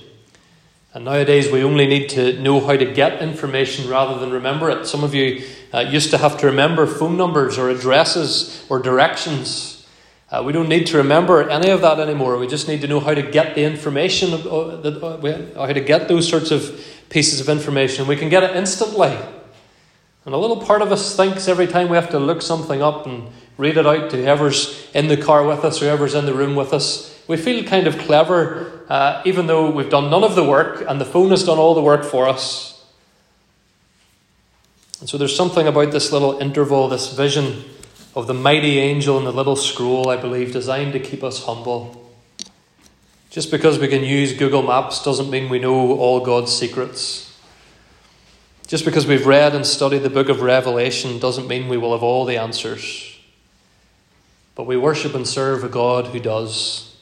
And 0.92 1.06
nowadays, 1.06 1.50
we 1.50 1.62
only 1.62 1.86
need 1.86 2.10
to 2.10 2.38
know 2.42 2.60
how 2.60 2.76
to 2.76 2.84
get 2.84 3.22
information 3.22 3.88
rather 3.88 4.20
than 4.20 4.30
remember 4.30 4.68
it. 4.68 4.84
Some 4.84 5.02
of 5.02 5.14
you 5.14 5.46
uh, 5.72 5.78
used 5.80 6.10
to 6.10 6.18
have 6.18 6.36
to 6.40 6.46
remember 6.46 6.86
phone 6.86 7.16
numbers 7.16 7.56
or 7.56 7.70
addresses 7.70 8.66
or 8.68 8.80
directions. 8.80 9.86
Uh, 10.30 10.42
we 10.44 10.52
don't 10.52 10.68
need 10.68 10.86
to 10.88 10.98
remember 10.98 11.48
any 11.48 11.70
of 11.70 11.80
that 11.80 12.00
anymore. 12.00 12.36
We 12.36 12.46
just 12.46 12.68
need 12.68 12.82
to 12.82 12.86
know 12.86 13.00
how 13.00 13.14
to 13.14 13.22
get 13.22 13.54
the 13.54 13.64
information, 13.64 14.34
uh, 14.34 14.36
uh, 14.36 15.66
how 15.66 15.72
to 15.72 15.80
get 15.80 16.06
those 16.06 16.28
sorts 16.28 16.50
of 16.50 16.84
pieces 17.08 17.40
of 17.40 17.48
information. 17.48 18.06
We 18.06 18.16
can 18.16 18.28
get 18.28 18.42
it 18.42 18.54
instantly. 18.54 19.16
And 20.26 20.34
a 20.34 20.36
little 20.36 20.60
part 20.60 20.82
of 20.82 20.92
us 20.92 21.16
thinks 21.16 21.48
every 21.48 21.66
time 21.66 21.88
we 21.88 21.96
have 21.96 22.10
to 22.10 22.18
look 22.18 22.42
something 22.42 22.82
up 22.82 23.06
and 23.06 23.28
read 23.58 23.76
it 23.76 23.86
out 23.86 24.10
to 24.10 24.16
whoever's 24.16 24.88
in 24.94 25.08
the 25.08 25.16
car 25.16 25.44
with 25.44 25.64
us, 25.64 25.80
whoever's 25.80 26.14
in 26.14 26.24
the 26.24 26.32
room 26.32 26.54
with 26.54 26.72
us. 26.72 27.14
We 27.26 27.36
feel 27.36 27.64
kind 27.64 27.86
of 27.86 27.98
clever, 27.98 28.84
uh, 28.88 29.20
even 29.26 29.46
though 29.46 29.70
we've 29.70 29.90
done 29.90 30.10
none 30.10 30.24
of 30.24 30.34
the 30.34 30.44
work 30.44 30.82
and 30.88 30.98
the 30.98 31.04
phone 31.04 31.30
has 31.30 31.44
done 31.44 31.58
all 31.58 31.74
the 31.74 31.82
work 31.82 32.04
for 32.04 32.26
us. 32.26 32.86
And 35.00 35.08
so 35.08 35.18
there's 35.18 35.36
something 35.36 35.66
about 35.66 35.92
this 35.92 36.10
little 36.10 36.38
interval, 36.38 36.88
this 36.88 37.12
vision 37.12 37.64
of 38.16 38.26
the 38.26 38.34
mighty 38.34 38.78
angel 38.78 39.18
and 39.18 39.26
the 39.26 39.32
little 39.32 39.56
scroll, 39.56 40.08
I 40.08 40.16
believe, 40.16 40.52
designed 40.52 40.92
to 40.94 41.00
keep 41.00 41.22
us 41.22 41.44
humble. 41.44 42.10
Just 43.30 43.50
because 43.50 43.78
we 43.78 43.88
can 43.88 44.02
use 44.02 44.32
Google 44.32 44.62
Maps 44.62 45.04
doesn't 45.04 45.30
mean 45.30 45.48
we 45.48 45.58
know 45.58 45.92
all 45.98 46.24
God's 46.24 46.56
secrets. 46.56 47.36
Just 48.66 48.84
because 48.84 49.06
we've 49.06 49.26
read 49.26 49.54
and 49.54 49.64
studied 49.64 50.02
the 50.02 50.10
book 50.10 50.28
of 50.28 50.42
Revelation 50.42 51.18
doesn't 51.18 51.46
mean 51.46 51.68
we 51.68 51.76
will 51.76 51.92
have 51.92 52.02
all 52.02 52.24
the 52.24 52.36
answers. 52.36 53.07
But 54.58 54.66
we 54.66 54.76
worship 54.76 55.14
and 55.14 55.24
serve 55.24 55.62
a 55.62 55.68
God 55.68 56.08
who 56.08 56.18
does. 56.18 56.96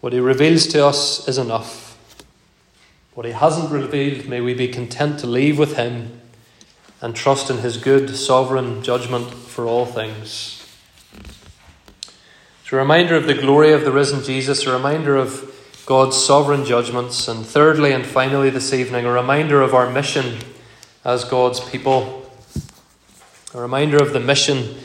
What 0.00 0.14
He 0.14 0.18
reveals 0.18 0.66
to 0.68 0.86
us 0.86 1.28
is 1.28 1.36
enough. 1.36 1.98
What 3.12 3.26
He 3.26 3.32
hasn't 3.32 3.70
revealed, 3.70 4.26
may 4.26 4.40
we 4.40 4.54
be 4.54 4.68
content 4.68 5.18
to 5.18 5.26
leave 5.26 5.58
with 5.58 5.76
Him 5.76 6.22
and 7.02 7.14
trust 7.14 7.50
in 7.50 7.58
His 7.58 7.76
good, 7.76 8.16
sovereign 8.16 8.82
judgment 8.82 9.28
for 9.30 9.66
all 9.66 9.84
things. 9.84 10.66
It's 12.62 12.72
a 12.72 12.76
reminder 12.76 13.14
of 13.14 13.26
the 13.26 13.34
glory 13.34 13.74
of 13.74 13.84
the 13.84 13.92
risen 13.92 14.24
Jesus, 14.24 14.64
a 14.64 14.72
reminder 14.72 15.16
of 15.16 15.54
God's 15.84 16.16
sovereign 16.16 16.64
judgments, 16.64 17.28
and 17.28 17.44
thirdly 17.44 17.92
and 17.92 18.06
finally 18.06 18.48
this 18.48 18.72
evening, 18.72 19.04
a 19.04 19.12
reminder 19.12 19.60
of 19.60 19.74
our 19.74 19.90
mission 19.90 20.38
as 21.04 21.26
God's 21.26 21.60
people, 21.60 22.32
a 23.52 23.60
reminder 23.60 24.02
of 24.02 24.14
the 24.14 24.20
mission 24.20 24.76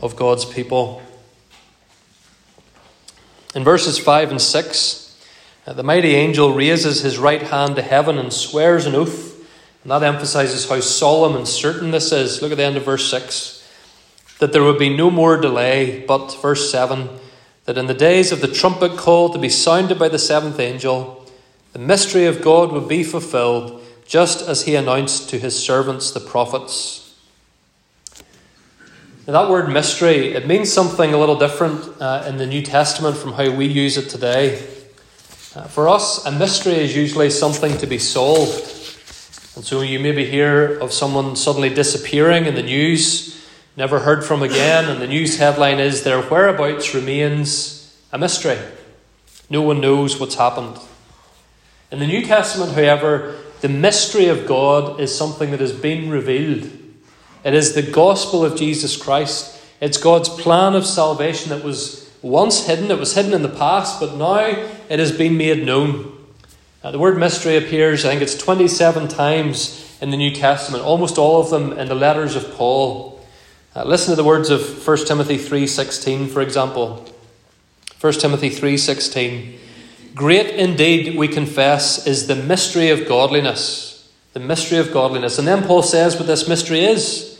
of 0.00 0.16
God's 0.16 0.44
people. 0.44 1.02
In 3.54 3.64
verses 3.64 3.98
5 3.98 4.30
and 4.30 4.40
6, 4.40 5.24
uh, 5.66 5.72
the 5.74 5.82
mighty 5.82 6.14
angel 6.14 6.54
raises 6.54 7.02
his 7.02 7.18
right 7.18 7.42
hand 7.42 7.76
to 7.76 7.82
heaven 7.82 8.18
and 8.18 8.32
swears 8.32 8.86
an 8.86 8.94
oath. 8.94 9.30
And 9.82 9.90
that 9.90 10.02
emphasizes 10.02 10.68
how 10.68 10.80
solemn 10.80 11.36
and 11.36 11.46
certain 11.46 11.90
this 11.90 12.12
is. 12.12 12.40
Look 12.40 12.52
at 12.52 12.58
the 12.58 12.64
end 12.64 12.76
of 12.76 12.84
verse 12.84 13.10
6 13.10 13.62
that 14.42 14.52
there 14.52 14.64
would 14.64 14.78
be 14.78 14.88
no 14.88 15.08
more 15.08 15.36
delay, 15.36 16.04
but, 16.04 16.36
verse 16.42 16.68
7, 16.68 17.08
that 17.64 17.78
in 17.78 17.86
the 17.86 17.94
days 17.94 18.32
of 18.32 18.40
the 18.40 18.48
trumpet 18.48 18.98
call 18.98 19.30
to 19.30 19.38
be 19.38 19.48
sounded 19.48 20.00
by 20.00 20.08
the 20.08 20.18
seventh 20.18 20.58
angel, 20.58 21.24
the 21.72 21.78
mystery 21.78 22.26
of 22.26 22.42
God 22.42 22.72
would 22.72 22.88
be 22.88 23.04
fulfilled, 23.04 23.80
just 24.04 24.42
as 24.42 24.64
he 24.64 24.74
announced 24.74 25.30
to 25.30 25.38
his 25.38 25.56
servants 25.56 26.10
the 26.10 26.18
prophets. 26.18 27.01
Now, 29.24 29.34
that 29.34 29.50
word 29.50 29.68
mystery, 29.68 30.32
it 30.32 30.48
means 30.48 30.72
something 30.72 31.14
a 31.14 31.16
little 31.16 31.38
different 31.38 31.88
uh, 32.00 32.24
in 32.26 32.38
the 32.38 32.46
New 32.46 32.60
Testament 32.60 33.16
from 33.16 33.34
how 33.34 33.52
we 33.52 33.66
use 33.66 33.96
it 33.96 34.08
today. 34.08 34.56
Uh, 35.54 35.62
for 35.68 35.88
us, 35.88 36.26
a 36.26 36.32
mystery 36.32 36.74
is 36.74 36.96
usually 36.96 37.30
something 37.30 37.78
to 37.78 37.86
be 37.86 37.98
solved. 37.98 38.56
And 39.54 39.64
so 39.64 39.80
you 39.80 40.00
maybe 40.00 40.24
hear 40.24 40.76
of 40.80 40.92
someone 40.92 41.36
suddenly 41.36 41.72
disappearing 41.72 42.46
in 42.46 42.56
the 42.56 42.64
news, 42.64 43.46
never 43.76 44.00
heard 44.00 44.24
from 44.24 44.42
again, 44.42 44.86
and 44.86 45.00
the 45.00 45.06
news 45.06 45.38
headline 45.38 45.78
is 45.78 46.02
Their 46.02 46.22
whereabouts 46.22 46.92
remains 46.92 47.96
a 48.10 48.18
mystery. 48.18 48.58
No 49.48 49.62
one 49.62 49.80
knows 49.80 50.18
what's 50.18 50.34
happened. 50.34 50.80
In 51.92 52.00
the 52.00 52.08
New 52.08 52.26
Testament, 52.26 52.72
however, 52.72 53.38
the 53.60 53.68
mystery 53.68 54.26
of 54.26 54.48
God 54.48 54.98
is 54.98 55.16
something 55.16 55.52
that 55.52 55.60
has 55.60 55.72
been 55.72 56.10
revealed. 56.10 56.81
It 57.44 57.54
is 57.54 57.74
the 57.74 57.82
gospel 57.82 58.44
of 58.44 58.56
Jesus 58.56 58.96
Christ. 58.96 59.60
It's 59.80 59.98
God's 59.98 60.28
plan 60.28 60.74
of 60.74 60.86
salvation 60.86 61.50
that 61.50 61.64
was 61.64 62.08
once 62.22 62.66
hidden, 62.66 62.90
it 62.90 62.98
was 62.98 63.16
hidden 63.16 63.34
in 63.34 63.42
the 63.42 63.48
past, 63.48 63.98
but 63.98 64.16
now 64.16 64.46
it 64.88 64.98
has 65.00 65.10
been 65.10 65.36
made 65.36 65.66
known. 65.66 66.16
Uh, 66.84 66.92
the 66.92 66.98
word 66.98 67.18
mystery 67.18 67.56
appears, 67.56 68.04
I 68.04 68.10
think 68.10 68.22
it's 68.22 68.36
27 68.36 69.08
times 69.08 69.98
in 70.00 70.10
the 70.10 70.16
New 70.16 70.32
Testament, 70.32 70.84
almost 70.84 71.18
all 71.18 71.40
of 71.40 71.50
them 71.50 71.72
in 71.72 71.88
the 71.88 71.96
letters 71.96 72.36
of 72.36 72.54
Paul. 72.54 73.20
Uh, 73.74 73.84
listen 73.84 74.10
to 74.10 74.16
the 74.16 74.24
words 74.24 74.50
of 74.50 74.86
1 74.86 75.06
Timothy 75.06 75.36
3:16 75.36 76.28
for 76.28 76.42
example. 76.42 77.04
1 78.00 78.20
Timothy 78.20 78.50
3:16 78.50 79.58
Great 80.14 80.50
indeed 80.50 81.16
we 81.16 81.26
confess 81.26 82.06
is 82.06 82.26
the 82.26 82.36
mystery 82.36 82.90
of 82.90 83.08
godliness. 83.08 84.10
The 84.32 84.40
mystery 84.40 84.78
of 84.78 84.92
godliness. 84.92 85.38
And 85.38 85.48
then 85.48 85.62
Paul 85.62 85.82
says 85.82 86.16
what 86.16 86.26
this 86.26 86.46
mystery 86.46 86.84
is 86.84 87.31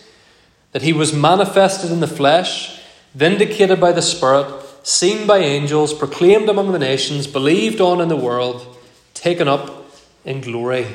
that 0.73 0.83
he 0.83 0.93
was 0.93 1.13
manifested 1.13 1.91
in 1.91 2.01
the 2.01 2.07
flesh, 2.07 2.81
vindicated 3.15 3.81
by 3.81 3.93
the 3.93 4.03
Spirit, 4.03 4.47
seen 4.83 5.27
by 5.27 5.39
angels, 5.39 5.95
proclaimed 5.95 6.49
among 6.49 6.73
the 6.73 6.79
nations, 6.79 7.27
believed 7.27 7.81
on 7.81 8.01
in 8.01 8.09
the 8.09 8.17
world, 8.17 8.77
taken 9.15 9.47
up 9.47 9.87
in 10.25 10.41
glory. 10.41 10.87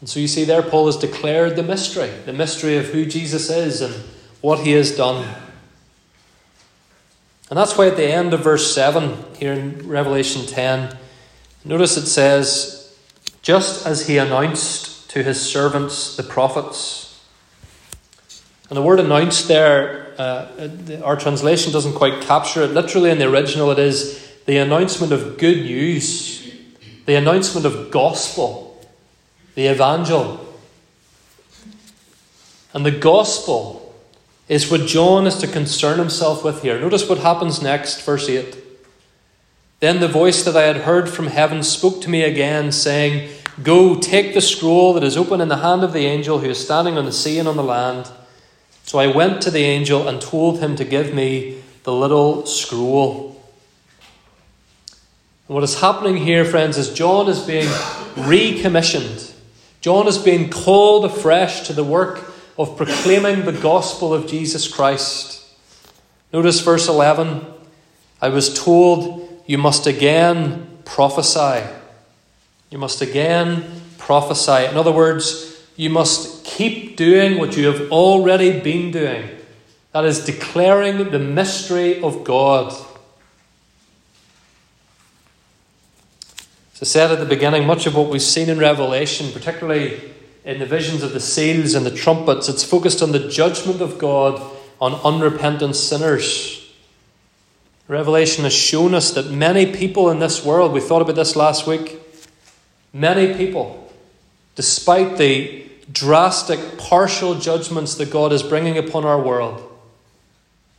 And 0.00 0.08
so 0.08 0.20
you 0.20 0.28
see 0.28 0.44
there, 0.44 0.62
Paul 0.62 0.86
has 0.86 0.96
declared 0.96 1.56
the 1.56 1.62
mystery, 1.62 2.10
the 2.26 2.32
mystery 2.32 2.76
of 2.76 2.86
who 2.86 3.06
Jesus 3.06 3.48
is 3.48 3.80
and 3.80 3.94
what 4.42 4.60
he 4.60 4.72
has 4.72 4.94
done. 4.94 5.26
And 7.48 7.58
that's 7.58 7.76
why 7.76 7.86
at 7.86 7.96
the 7.96 8.12
end 8.12 8.34
of 8.34 8.40
verse 8.40 8.74
7 8.74 9.16
here 9.38 9.52
in 9.52 9.88
Revelation 9.88 10.46
10, 10.46 10.96
notice 11.64 11.96
it 11.96 12.06
says, 12.06 12.96
just 13.40 13.86
as 13.86 14.06
he 14.06 14.18
announced 14.18 15.08
to 15.10 15.22
his 15.22 15.40
servants 15.40 16.16
the 16.16 16.22
prophets. 16.22 17.03
And 18.68 18.76
the 18.76 18.82
word 18.82 19.00
announced 19.00 19.48
there, 19.48 20.14
uh, 20.18 20.68
our 21.02 21.16
translation 21.16 21.72
doesn't 21.72 21.94
quite 21.94 22.22
capture 22.22 22.62
it. 22.62 22.70
Literally, 22.70 23.10
in 23.10 23.18
the 23.18 23.28
original, 23.28 23.70
it 23.70 23.78
is 23.78 24.32
the 24.46 24.56
announcement 24.56 25.12
of 25.12 25.38
good 25.38 25.58
news, 25.58 26.52
the 27.06 27.14
announcement 27.14 27.66
of 27.66 27.90
gospel, 27.90 28.86
the 29.54 29.66
evangel. 29.66 30.40
And 32.72 32.84
the 32.84 32.90
gospel 32.90 33.94
is 34.48 34.70
what 34.70 34.86
John 34.86 35.26
is 35.26 35.36
to 35.38 35.46
concern 35.46 35.98
himself 35.98 36.44
with 36.44 36.62
here. 36.62 36.78
Notice 36.78 37.08
what 37.08 37.18
happens 37.18 37.62
next, 37.62 38.02
verse 38.02 38.28
8. 38.28 38.56
Then 39.80 40.00
the 40.00 40.08
voice 40.08 40.44
that 40.44 40.56
I 40.56 40.62
had 40.62 40.78
heard 40.78 41.08
from 41.08 41.26
heaven 41.26 41.62
spoke 41.62 42.00
to 42.02 42.10
me 42.10 42.22
again, 42.22 42.72
saying, 42.72 43.30
Go, 43.62 43.98
take 43.98 44.34
the 44.34 44.40
scroll 44.40 44.94
that 44.94 45.04
is 45.04 45.16
open 45.16 45.40
in 45.40 45.48
the 45.48 45.58
hand 45.58 45.84
of 45.84 45.92
the 45.92 46.06
angel 46.06 46.40
who 46.40 46.48
is 46.48 46.62
standing 46.62 46.98
on 46.98 47.04
the 47.04 47.12
sea 47.12 47.38
and 47.38 47.46
on 47.46 47.56
the 47.56 47.62
land. 47.62 48.10
So 48.84 48.98
I 48.98 49.06
went 49.06 49.42
to 49.42 49.50
the 49.50 49.64
angel 49.64 50.06
and 50.06 50.20
told 50.20 50.60
him 50.60 50.76
to 50.76 50.84
give 50.84 51.14
me 51.14 51.62
the 51.82 51.92
little 51.92 52.46
scroll. 52.46 53.42
And 55.48 55.54
what 55.54 55.64
is 55.64 55.80
happening 55.80 56.18
here, 56.18 56.44
friends, 56.44 56.78
is 56.78 56.92
John 56.92 57.28
is 57.28 57.40
being 57.40 57.68
recommissioned. 58.16 59.32
John 59.80 60.06
is 60.06 60.18
being 60.18 60.50
called 60.50 61.06
afresh 61.06 61.66
to 61.66 61.72
the 61.72 61.84
work 61.84 62.32
of 62.58 62.76
proclaiming 62.76 63.44
the 63.44 63.52
gospel 63.52 64.14
of 64.14 64.26
Jesus 64.26 64.68
Christ. 64.68 65.44
Notice 66.32 66.60
verse 66.60 66.88
11 66.88 67.44
I 68.20 68.28
was 68.28 68.54
told, 68.54 69.42
You 69.46 69.58
must 69.58 69.86
again 69.86 70.78
prophesy. 70.84 71.66
You 72.70 72.78
must 72.78 73.00
again 73.00 73.82
prophesy. 73.98 74.66
In 74.66 74.76
other 74.76 74.92
words, 74.92 75.53
you 75.76 75.90
must 75.90 76.44
keep 76.44 76.96
doing 76.96 77.38
what 77.38 77.56
you 77.56 77.66
have 77.66 77.90
already 77.90 78.60
been 78.60 78.90
doing. 78.90 79.28
That 79.92 80.04
is 80.04 80.24
declaring 80.24 81.10
the 81.10 81.18
mystery 81.18 82.02
of 82.02 82.24
God. 82.24 82.72
As 86.74 86.82
I 86.82 86.84
said 86.84 87.12
at 87.12 87.20
the 87.20 87.26
beginning, 87.26 87.66
much 87.66 87.86
of 87.86 87.94
what 87.94 88.08
we've 88.08 88.22
seen 88.22 88.48
in 88.48 88.58
Revelation, 88.58 89.32
particularly 89.32 90.00
in 90.44 90.58
the 90.58 90.66
visions 90.66 91.02
of 91.02 91.12
the 91.12 91.20
seals 91.20 91.74
and 91.74 91.86
the 91.86 91.94
trumpets, 91.94 92.48
it's 92.48 92.64
focused 92.64 93.02
on 93.02 93.12
the 93.12 93.28
judgment 93.28 93.80
of 93.80 93.98
God 93.98 94.40
on 94.80 94.94
unrepentant 95.04 95.76
sinners. 95.76 96.72
Revelation 97.86 98.44
has 98.44 98.52
shown 98.52 98.94
us 98.94 99.12
that 99.12 99.30
many 99.30 99.72
people 99.72 100.10
in 100.10 100.18
this 100.18 100.44
world, 100.44 100.72
we 100.72 100.80
thought 100.80 101.02
about 101.02 101.16
this 101.16 101.36
last 101.36 101.66
week, 101.66 102.00
Many 102.94 103.34
people, 103.34 103.92
despite 104.54 105.18
the 105.18 105.63
drastic 105.92 106.78
partial 106.78 107.34
judgments 107.34 107.94
that 107.96 108.10
God 108.10 108.32
is 108.32 108.42
bringing 108.42 108.78
upon 108.78 109.04
our 109.04 109.20
world, 109.20 109.62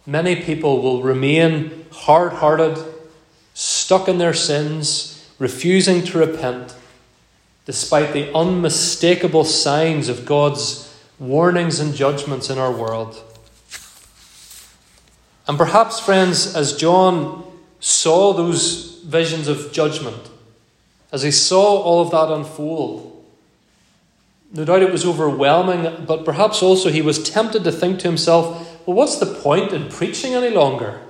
many 0.05 0.35
people 0.35 0.81
will 0.81 1.03
remain 1.03 1.85
hard 1.91 2.33
hearted, 2.33 2.77
stuck 3.53 4.07
in 4.07 4.17
their 4.17 4.33
sins, 4.33 5.29
refusing 5.39 6.03
to 6.03 6.17
repent, 6.17 6.75
despite 7.65 8.13
the 8.13 8.33
unmistakable 8.33 9.43
signs 9.43 10.09
of 10.09 10.25
God's 10.25 10.93
warnings 11.19 11.79
and 11.79 11.93
judgments 11.93 12.49
in 12.49 12.57
our 12.57 12.71
world. 12.71 13.21
And 15.47 15.57
perhaps, 15.57 15.99
friends, 15.99 16.55
as 16.55 16.75
John 16.75 17.43
saw 17.79 18.33
those 18.33 18.99
visions 19.03 19.47
of 19.47 19.71
judgment, 19.71 20.29
as 21.11 21.21
he 21.21 21.31
saw 21.31 21.81
all 21.81 22.01
of 22.01 22.11
that 22.11 22.33
unfold. 22.33 23.04
No 24.55 24.63
doubt 24.63 24.83
it 24.83 24.91
was 24.91 25.05
overwhelming, 25.05 26.05
but 26.05 26.23
perhaps 26.23 26.63
also 26.63 26.89
he 26.89 27.01
was 27.01 27.21
tempted 27.29 27.65
to 27.65 27.73
think 27.73 27.99
to 27.99 28.07
himself, 28.07 28.87
well, 28.87 28.95
what's 28.95 29.17
the 29.17 29.25
point 29.25 29.73
in 29.73 29.89
preaching 29.89 30.33
any 30.33 30.49
longer? 30.49 31.01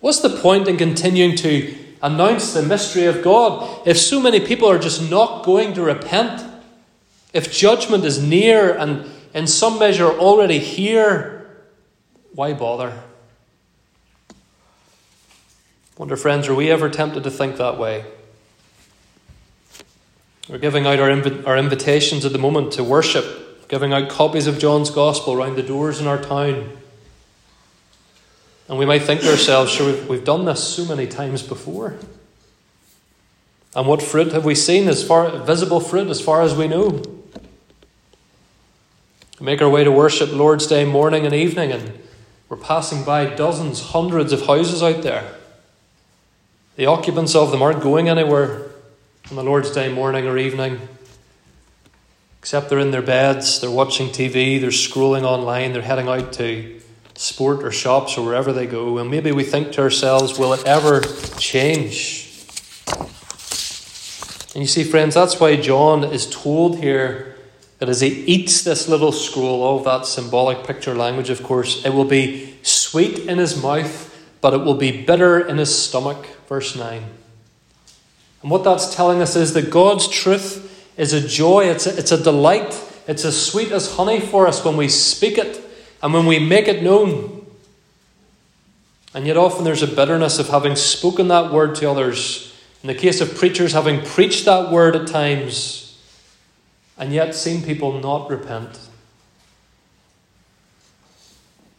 What's 0.00 0.20
the 0.20 0.30
point 0.30 0.66
in 0.66 0.78
continuing 0.78 1.36
to 1.36 1.76
announce 2.02 2.54
the 2.54 2.62
mystery 2.62 3.04
of 3.04 3.22
God 3.22 3.86
if 3.86 3.98
so 3.98 4.20
many 4.20 4.40
people 4.40 4.70
are 4.70 4.78
just 4.78 5.10
not 5.10 5.44
going 5.44 5.74
to 5.74 5.82
repent? 5.82 6.42
If 7.34 7.52
judgment 7.52 8.06
is 8.06 8.22
near 8.22 8.74
and 8.74 9.04
in 9.34 9.46
some 9.46 9.78
measure 9.78 10.08
already 10.08 10.60
here, 10.60 11.46
why 12.32 12.54
bother? 12.54 13.02
Wonder, 15.98 16.16
friends, 16.16 16.48
are 16.48 16.54
we 16.54 16.70
ever 16.70 16.88
tempted 16.88 17.22
to 17.24 17.30
think 17.30 17.58
that 17.58 17.78
way? 17.78 18.06
We're 20.48 20.58
giving 20.58 20.86
out 20.86 21.00
our, 21.00 21.08
inv- 21.08 21.46
our 21.46 21.56
invitations 21.56 22.24
at 22.24 22.32
the 22.32 22.38
moment 22.38 22.74
to 22.74 22.84
worship, 22.84 23.68
giving 23.68 23.92
out 23.94 24.10
copies 24.10 24.46
of 24.46 24.58
John's 24.58 24.90
Gospel 24.90 25.32
around 25.32 25.56
the 25.56 25.62
doors 25.62 26.00
in 26.00 26.06
our 26.06 26.20
town. 26.20 26.70
And 28.68 28.78
we 28.78 28.84
might 28.84 29.02
think 29.02 29.22
to 29.22 29.30
ourselves, 29.30 29.72
sure, 29.72 29.86
we've, 29.86 30.08
we've 30.08 30.24
done 30.24 30.44
this 30.44 30.62
so 30.62 30.84
many 30.84 31.06
times 31.06 31.42
before. 31.42 31.96
And 33.74 33.86
what 33.86 34.02
fruit 34.02 34.32
have 34.32 34.44
we 34.44 34.54
seen 34.54 34.86
as 34.86 35.02
far 35.02 35.30
visible 35.38 35.80
fruit 35.80 36.08
as 36.08 36.20
far 36.20 36.42
as 36.42 36.54
we 36.54 36.68
know? 36.68 37.02
We 39.40 39.46
make 39.46 39.62
our 39.62 39.68
way 39.68 39.82
to 39.82 39.90
worship 39.90 40.30
Lord's 40.30 40.66
Day 40.66 40.84
morning 40.84 41.24
and 41.24 41.34
evening, 41.34 41.72
and 41.72 41.98
we're 42.48 42.56
passing 42.56 43.02
by 43.02 43.26
dozens, 43.26 43.80
hundreds 43.80 44.32
of 44.32 44.46
houses 44.46 44.82
out 44.82 45.02
there. 45.02 45.34
The 46.76 46.86
occupants 46.86 47.34
of 47.34 47.50
them 47.50 47.62
aren't 47.62 47.82
going 47.82 48.08
anywhere 48.08 48.73
on 49.30 49.36
the 49.36 49.42
Lord's 49.42 49.70
Day 49.70 49.90
morning 49.90 50.26
or 50.26 50.36
evening. 50.36 50.78
Except 52.40 52.68
they're 52.68 52.78
in 52.78 52.90
their 52.90 53.00
beds, 53.00 53.58
they're 53.58 53.70
watching 53.70 54.08
TV, 54.08 54.60
they're 54.60 54.68
scrolling 54.68 55.22
online, 55.22 55.72
they're 55.72 55.80
heading 55.80 56.08
out 56.08 56.34
to 56.34 56.78
sport 57.14 57.64
or 57.64 57.72
shops 57.72 58.18
or 58.18 58.24
wherever 58.26 58.52
they 58.52 58.66
go. 58.66 58.98
And 58.98 59.10
maybe 59.10 59.32
we 59.32 59.42
think 59.42 59.72
to 59.72 59.80
ourselves, 59.80 60.38
will 60.38 60.52
it 60.52 60.66
ever 60.66 61.00
change? 61.38 62.44
And 64.54 64.62
you 64.62 64.66
see, 64.66 64.84
friends, 64.84 65.14
that's 65.14 65.40
why 65.40 65.56
John 65.56 66.04
is 66.04 66.28
told 66.28 66.80
here 66.80 67.34
that 67.78 67.88
as 67.88 68.02
he 68.02 68.08
eats 68.08 68.62
this 68.62 68.88
little 68.88 69.10
scroll, 69.10 69.62
all 69.62 69.82
that 69.84 70.04
symbolic 70.04 70.66
picture 70.66 70.94
language, 70.94 71.30
of 71.30 71.42
course, 71.42 71.82
it 71.86 71.94
will 71.94 72.04
be 72.04 72.58
sweet 72.62 73.20
in 73.20 73.38
his 73.38 73.60
mouth, 73.60 74.14
but 74.42 74.52
it 74.52 74.58
will 74.58 74.76
be 74.76 75.02
bitter 75.04 75.40
in 75.40 75.56
his 75.56 75.76
stomach. 75.76 76.26
Verse 76.46 76.76
9. 76.76 77.04
And 78.44 78.50
what 78.50 78.62
that's 78.62 78.94
telling 78.94 79.22
us 79.22 79.36
is 79.36 79.54
that 79.54 79.70
God's 79.70 80.06
truth 80.06 80.92
is 80.98 81.14
a 81.14 81.26
joy, 81.26 81.64
it's 81.64 81.86
a, 81.86 81.98
it's 81.98 82.12
a 82.12 82.22
delight, 82.22 82.78
it's 83.08 83.24
as 83.24 83.40
sweet 83.40 83.72
as 83.72 83.96
honey 83.96 84.20
for 84.20 84.46
us 84.46 84.62
when 84.62 84.76
we 84.76 84.86
speak 84.86 85.38
it 85.38 85.62
and 86.02 86.12
when 86.12 86.26
we 86.26 86.38
make 86.38 86.68
it 86.68 86.82
known. 86.82 87.46
And 89.14 89.26
yet, 89.26 89.38
often 89.38 89.64
there's 89.64 89.82
a 89.82 89.86
bitterness 89.86 90.38
of 90.38 90.50
having 90.50 90.76
spoken 90.76 91.28
that 91.28 91.54
word 91.54 91.74
to 91.76 91.90
others. 91.90 92.54
In 92.82 92.88
the 92.88 92.94
case 92.94 93.22
of 93.22 93.34
preachers, 93.34 93.72
having 93.72 94.02
preached 94.02 94.44
that 94.44 94.70
word 94.70 94.94
at 94.94 95.06
times, 95.06 95.98
and 96.98 97.14
yet 97.14 97.34
seen 97.34 97.62
people 97.62 97.98
not 97.98 98.28
repent. 98.28 98.78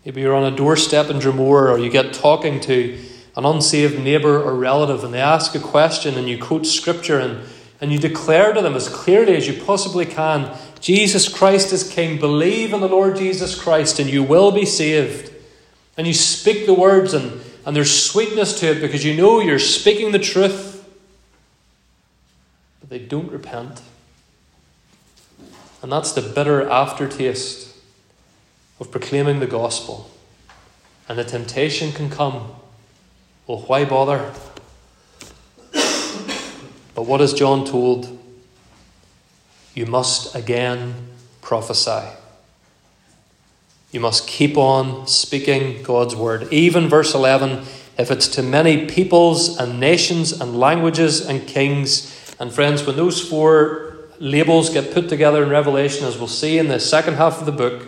Maybe 0.04 0.21
you're 0.21 0.34
on 0.34 0.51
a 0.51 0.56
doorstep 0.56 1.12
in 1.12 1.19
Dromore, 1.19 1.69
or 1.69 1.78
you 1.78 1.91
get 1.91 2.12
talking 2.12 2.60
to 2.62 2.97
an 3.35 3.45
unsaved 3.45 3.99
neighbour 3.99 4.41
or 4.41 4.55
relative 4.55 5.03
and 5.03 5.13
they 5.13 5.19
ask 5.19 5.55
a 5.55 5.59
question 5.59 6.15
and 6.15 6.27
you 6.27 6.41
quote 6.41 6.65
scripture 6.65 7.19
and, 7.19 7.45
and 7.81 7.91
you 7.91 7.99
declare 7.99 8.53
to 8.53 8.61
them 8.61 8.75
as 8.75 8.87
clearly 8.87 9.35
as 9.35 9.47
you 9.47 9.61
possibly 9.63 10.05
can 10.05 10.55
Jesus 10.85 11.27
Christ 11.27 11.73
is 11.73 11.89
King. 11.89 12.19
Believe 12.19 12.71
in 12.71 12.79
the 12.79 12.87
Lord 12.87 13.15
Jesus 13.15 13.59
Christ 13.59 13.97
and 13.97 14.07
you 14.07 14.21
will 14.21 14.51
be 14.51 14.67
saved. 14.67 15.33
And 15.97 16.05
you 16.05 16.13
speak 16.13 16.67
the 16.67 16.75
words 16.75 17.15
and, 17.15 17.41
and 17.65 17.75
there's 17.75 18.03
sweetness 18.03 18.59
to 18.59 18.67
it 18.67 18.81
because 18.81 19.03
you 19.03 19.15
know 19.15 19.39
you're 19.39 19.57
speaking 19.57 20.11
the 20.11 20.19
truth. 20.19 20.87
But 22.79 22.91
they 22.91 22.99
don't 22.99 23.31
repent. 23.31 23.81
And 25.81 25.91
that's 25.91 26.11
the 26.11 26.21
bitter 26.21 26.69
aftertaste 26.69 27.75
of 28.79 28.91
proclaiming 28.91 29.39
the 29.39 29.47
gospel. 29.47 30.11
And 31.09 31.17
the 31.17 31.23
temptation 31.23 31.93
can 31.93 32.11
come 32.11 32.51
well, 33.47 33.60
why 33.60 33.86
bother? 33.86 34.34
But 36.95 37.03
what 37.03 37.19
is 37.19 37.34
John 37.34 37.65
told? 37.65 38.17
You 39.73 39.86
must 39.86 40.34
again 40.34 40.95
prophesy. 41.41 42.08
You 43.91 43.99
must 43.99 44.27
keep 44.27 44.58
on 44.58 45.05
speaking 45.05 45.84
God's 45.84 46.15
word. 46.15 46.51
Even 46.51 46.88
verse 46.88 47.13
11, 47.13 47.65
if 47.97 48.12
it's 48.12 48.27
to 48.29 48.43
many 48.43 48.88
peoples 48.88 49.58
and 49.58 49.79
nations 49.79 50.31
and 50.31 50.58
languages 50.58 51.25
and 51.25 51.45
kings. 51.45 52.36
And 52.39 52.51
friends, 52.51 52.86
when 52.86 52.95
those 52.95 53.21
four 53.21 53.97
labels 54.19 54.69
get 54.69 54.93
put 54.93 55.10
together 55.10 55.43
in 55.43 55.49
Revelation, 55.49 56.05
as 56.05 56.17
we'll 56.17 56.27
see 56.27 56.58
in 56.58 56.69
the 56.69 56.79
second 56.79 57.15
half 57.15 57.39
of 57.39 57.45
the 57.45 57.51
book, 57.51 57.88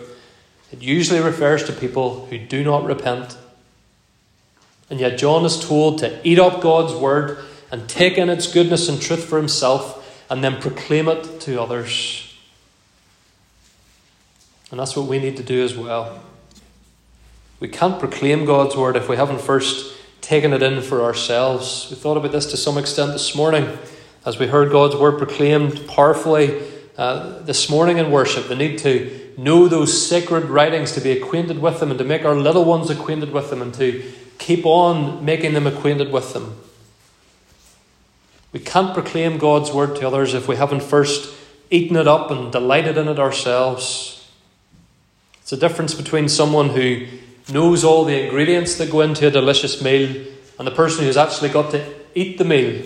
it 0.70 0.82
usually 0.82 1.20
refers 1.20 1.64
to 1.64 1.72
people 1.72 2.26
who 2.26 2.38
do 2.38 2.62
not 2.62 2.84
repent 2.84 3.36
and 4.90 5.00
yet, 5.00 5.18
John 5.18 5.44
is 5.44 5.60
told 5.60 5.98
to 5.98 6.18
eat 6.26 6.38
up 6.38 6.62
God's 6.62 6.94
word 6.94 7.38
and 7.70 7.88
take 7.88 8.16
in 8.16 8.30
its 8.30 8.50
goodness 8.50 8.88
and 8.88 9.00
truth 9.00 9.24
for 9.24 9.36
himself 9.36 10.24
and 10.30 10.42
then 10.42 10.60
proclaim 10.60 11.08
it 11.08 11.40
to 11.42 11.60
others. 11.60 12.24
And 14.70 14.80
that's 14.80 14.96
what 14.96 15.06
we 15.06 15.18
need 15.18 15.36
to 15.36 15.42
do 15.42 15.62
as 15.62 15.76
well. 15.76 16.22
We 17.60 17.68
can't 17.68 17.98
proclaim 17.98 18.44
God's 18.44 18.76
word 18.76 18.96
if 18.96 19.08
we 19.08 19.16
haven't 19.16 19.40
first 19.40 19.96
taken 20.20 20.52
it 20.52 20.62
in 20.62 20.80
for 20.82 21.02
ourselves. 21.02 21.88
We 21.90 21.96
thought 21.96 22.16
about 22.16 22.32
this 22.32 22.46
to 22.46 22.56
some 22.56 22.78
extent 22.78 23.12
this 23.12 23.34
morning 23.34 23.78
as 24.24 24.38
we 24.38 24.46
heard 24.46 24.70
God's 24.70 24.96
word 24.96 25.18
proclaimed 25.18 25.86
powerfully 25.88 26.62
uh, 26.96 27.40
this 27.40 27.70
morning 27.70 27.98
in 27.98 28.10
worship. 28.10 28.48
The 28.48 28.54
need 28.54 28.78
to 28.80 29.32
know 29.38 29.68
those 29.68 30.06
sacred 30.06 30.44
writings, 30.44 30.92
to 30.92 31.00
be 31.00 31.12
acquainted 31.12 31.60
with 31.60 31.80
them, 31.80 31.90
and 31.90 31.98
to 31.98 32.04
make 32.04 32.24
our 32.24 32.34
little 32.34 32.64
ones 32.64 32.90
acquainted 32.90 33.32
with 33.32 33.50
them, 33.50 33.62
and 33.62 33.72
to 33.74 34.04
keep 34.38 34.64
on 34.64 35.24
making 35.24 35.52
them 35.52 35.66
acquainted 35.66 36.12
with 36.12 36.32
them. 36.32 36.56
We 38.52 38.60
can't 38.60 38.94
proclaim 38.94 39.38
God's 39.38 39.72
word 39.72 39.96
to 39.96 40.06
others 40.06 40.32
if 40.34 40.48
we 40.48 40.56
haven't 40.56 40.82
first 40.82 41.34
eaten 41.70 41.96
it 41.96 42.08
up 42.08 42.30
and 42.30 42.50
delighted 42.50 42.96
in 42.96 43.08
it 43.08 43.18
ourselves. 43.18 44.26
It's 45.42 45.52
a 45.52 45.56
difference 45.56 45.94
between 45.94 46.28
someone 46.28 46.70
who 46.70 47.06
knows 47.52 47.84
all 47.84 48.04
the 48.04 48.24
ingredients 48.24 48.76
that 48.76 48.90
go 48.90 49.00
into 49.00 49.26
a 49.26 49.30
delicious 49.30 49.82
meal 49.82 50.24
and 50.58 50.66
the 50.66 50.72
person 50.72 51.04
who's 51.04 51.16
actually 51.16 51.50
got 51.50 51.70
to 51.72 51.94
eat 52.14 52.38
the 52.38 52.44
meal 52.44 52.84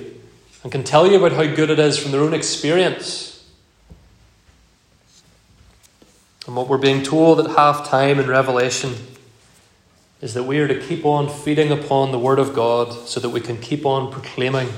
and 0.62 0.72
can 0.72 0.84
tell 0.84 1.06
you 1.06 1.16
about 1.16 1.32
how 1.32 1.54
good 1.54 1.70
it 1.70 1.78
is 1.78 1.98
from 1.98 2.12
their 2.12 2.20
own 2.20 2.34
experience. 2.34 3.32
And 6.46 6.56
what 6.56 6.68
we're 6.68 6.78
being 6.78 7.02
told 7.02 7.40
at 7.40 7.56
half 7.56 7.88
time 7.88 8.18
in 8.18 8.28
Revelation 8.28 8.94
is 10.22 10.34
that 10.34 10.44
we 10.44 10.60
are 10.60 10.68
to 10.68 10.80
keep 10.80 11.04
on 11.04 11.28
feeding 11.28 11.72
upon 11.72 12.12
the 12.12 12.18
Word 12.18 12.38
of 12.38 12.54
God 12.54 12.92
so 13.08 13.18
that 13.18 13.30
we 13.30 13.40
can 13.40 13.58
keep 13.58 13.84
on 13.84 14.10
proclaiming 14.12 14.68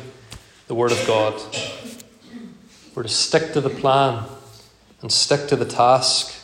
the 0.69 0.75
Word 0.75 0.91
of 0.91 1.07
God. 1.07 1.35
We're 2.95 3.03
to 3.03 3.11
stick 3.11 3.53
to 3.53 3.61
the 3.61 3.69
plan 3.69 4.25
and 5.03 5.13
stick 5.13 5.47
to 5.49 5.57
the 5.57 5.67
task. 5.67 6.35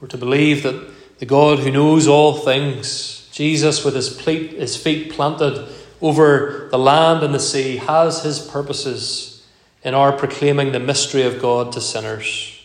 We're 0.00 0.08
to 0.08 0.18
believe 0.18 0.64
that 0.64 0.90
the 1.18 1.26
God 1.26 1.60
who 1.60 1.70
knows 1.70 2.08
all 2.08 2.34
things, 2.34 3.28
Jesus 3.30 3.84
with 3.84 3.94
his, 3.94 4.18
his 4.18 4.76
feet 4.76 5.12
planted 5.12 5.68
over 6.00 6.68
the 6.72 6.78
land 6.78 7.22
and 7.22 7.32
the 7.32 7.38
sea, 7.38 7.76
has 7.76 8.24
his 8.24 8.40
purposes 8.40 9.46
in 9.84 9.94
our 9.94 10.10
proclaiming 10.10 10.72
the 10.72 10.80
mystery 10.80 11.22
of 11.22 11.40
God 11.40 11.70
to 11.72 11.80
sinners. 11.80 12.60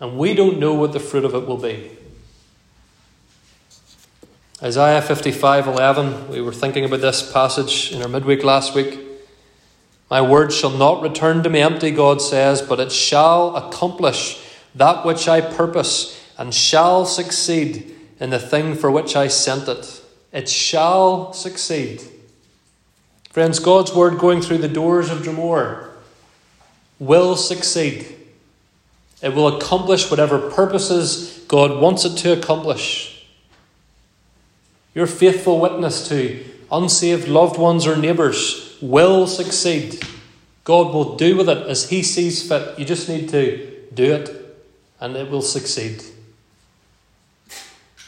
And 0.00 0.18
we 0.18 0.34
don't 0.34 0.58
know 0.58 0.74
what 0.74 0.92
the 0.92 0.98
fruit 0.98 1.24
of 1.24 1.36
it 1.36 1.46
will 1.46 1.58
be. 1.58 1.92
Isaiah 4.62 5.02
55:11, 5.02 6.28
we 6.28 6.40
were 6.40 6.52
thinking 6.52 6.84
about 6.84 7.00
this 7.00 7.32
passage 7.32 7.90
in 7.90 8.00
our 8.00 8.06
midweek 8.06 8.44
last 8.44 8.76
week. 8.76 8.96
My 10.08 10.22
word 10.22 10.52
shall 10.52 10.70
not 10.70 11.02
return 11.02 11.42
to 11.42 11.50
me 11.50 11.60
empty, 11.60 11.90
God 11.90 12.22
says, 12.22 12.62
but 12.62 12.78
it 12.78 12.92
shall 12.92 13.56
accomplish 13.56 14.38
that 14.76 15.04
which 15.04 15.26
I 15.26 15.40
purpose 15.40 16.16
and 16.38 16.54
shall 16.54 17.04
succeed 17.06 17.92
in 18.20 18.30
the 18.30 18.38
thing 18.38 18.76
for 18.76 18.88
which 18.88 19.16
I 19.16 19.26
sent 19.26 19.66
it. 19.66 20.00
It 20.32 20.48
shall 20.48 21.32
succeed. 21.32 22.00
Friends, 23.30 23.58
God's 23.58 23.92
word 23.92 24.20
going 24.20 24.42
through 24.42 24.58
the 24.58 24.68
doors 24.68 25.10
of 25.10 25.24
Dromore 25.24 25.88
will 27.00 27.34
succeed. 27.34 28.14
It 29.22 29.34
will 29.34 29.56
accomplish 29.56 30.08
whatever 30.08 30.38
purposes 30.50 31.40
God 31.48 31.80
wants 31.80 32.04
it 32.04 32.16
to 32.18 32.32
accomplish. 32.32 33.11
Your 34.94 35.06
faithful 35.06 35.58
witness 35.58 36.08
to 36.08 36.44
unsaved 36.70 37.28
loved 37.28 37.58
ones 37.58 37.86
or 37.86 37.96
neighbours 37.96 38.76
will 38.80 39.26
succeed. 39.26 40.04
God 40.64 40.92
will 40.92 41.16
do 41.16 41.36
with 41.36 41.48
it 41.48 41.66
as 41.66 41.90
He 41.90 42.02
sees 42.02 42.46
fit. 42.46 42.78
You 42.78 42.84
just 42.84 43.08
need 43.08 43.28
to 43.30 43.80
do 43.92 44.12
it, 44.12 44.30
and 45.00 45.16
it 45.16 45.30
will 45.30 45.42
succeed. 45.42 46.02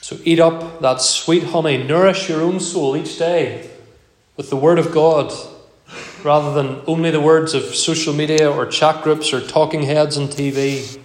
So 0.00 0.18
eat 0.24 0.40
up 0.40 0.80
that 0.80 1.00
sweet 1.00 1.44
honey, 1.44 1.82
nourish 1.82 2.28
your 2.28 2.42
own 2.42 2.60
soul 2.60 2.96
each 2.96 3.18
day 3.18 3.70
with 4.36 4.50
the 4.50 4.56
Word 4.56 4.78
of 4.78 4.92
God, 4.92 5.32
rather 6.22 6.52
than 6.52 6.82
only 6.86 7.10
the 7.10 7.20
words 7.20 7.54
of 7.54 7.74
social 7.74 8.12
media 8.12 8.50
or 8.50 8.66
chat 8.66 9.02
groups 9.02 9.32
or 9.32 9.40
talking 9.40 9.82
heads 9.82 10.18
on 10.18 10.28
TV. 10.28 10.98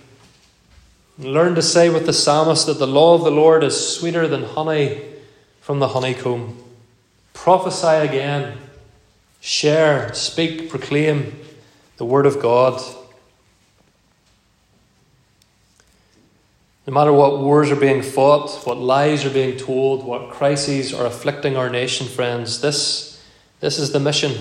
Learn 1.17 1.55
to 1.55 1.61
say 1.61 1.89
with 1.89 2.05
the 2.05 2.13
psalmist 2.13 2.67
that 2.67 2.79
the 2.79 2.87
law 2.87 3.15
of 3.15 3.23
the 3.23 3.31
Lord 3.31 3.63
is 3.63 3.95
sweeter 3.97 4.27
than 4.27 4.43
honey 4.43 5.01
from 5.69 5.77
the 5.77 5.89
honeycomb. 5.89 6.57
Prophesy 7.31 7.85
again 7.85 8.57
Share, 9.39 10.11
speak, 10.15 10.67
proclaim 10.67 11.39
the 11.97 12.05
Word 12.05 12.25
of 12.25 12.41
God. 12.41 12.81
No 16.87 16.93
matter 16.93 17.13
what 17.13 17.37
wars 17.37 17.69
are 17.69 17.75
being 17.75 18.01
fought, 18.01 18.65
what 18.65 18.79
lies 18.79 19.23
are 19.25 19.29
being 19.29 19.57
told, 19.57 20.03
what 20.03 20.31
crises 20.31 20.91
are 20.91 21.05
afflicting 21.05 21.55
our 21.55 21.69
nation, 21.69 22.07
friends, 22.07 22.61
this, 22.61 23.23
this 23.59 23.77
is 23.77 23.91
the 23.91 23.99
mission 23.99 24.33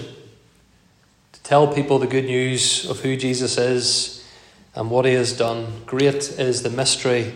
to 1.32 1.42
tell 1.42 1.74
people 1.74 1.98
the 1.98 2.06
good 2.06 2.24
news 2.24 2.88
of 2.88 3.00
who 3.00 3.18
Jesus 3.18 3.58
is 3.58 4.26
and 4.74 4.90
what 4.90 5.04
he 5.04 5.12
has 5.12 5.36
done. 5.36 5.82
Great 5.84 6.14
is 6.14 6.62
the 6.62 6.70
mystery 6.70 7.34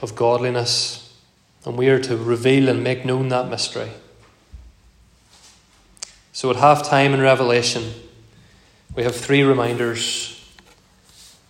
of 0.00 0.14
godliness, 0.14 1.01
and 1.64 1.76
we 1.76 1.88
are 1.88 2.00
to 2.00 2.16
reveal 2.16 2.68
and 2.68 2.82
make 2.82 3.04
known 3.04 3.28
that 3.28 3.48
mystery. 3.48 3.90
So 6.32 6.50
at 6.50 6.56
half 6.56 6.88
time 6.88 7.14
in 7.14 7.20
Revelation, 7.20 7.92
we 8.94 9.02
have 9.04 9.14
three 9.14 9.42
reminders. 9.42 10.38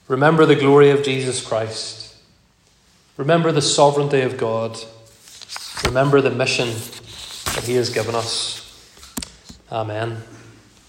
Remember 0.09 0.45
the 0.45 0.57
glory 0.57 0.91
of 0.91 1.03
Jesus 1.03 1.45
Christ. 1.45 2.17
Remember 3.17 3.53
the 3.53 3.63
sovereignty 3.63 4.21
of 4.23 4.37
God. 4.37 4.79
Remember 5.85 6.21
the 6.21 6.31
mission 6.31 6.69
that 7.55 7.65
He 7.65 7.75
has 7.75 7.91
given 7.91 8.15
us. 8.15 8.59
Amen. 9.71 10.23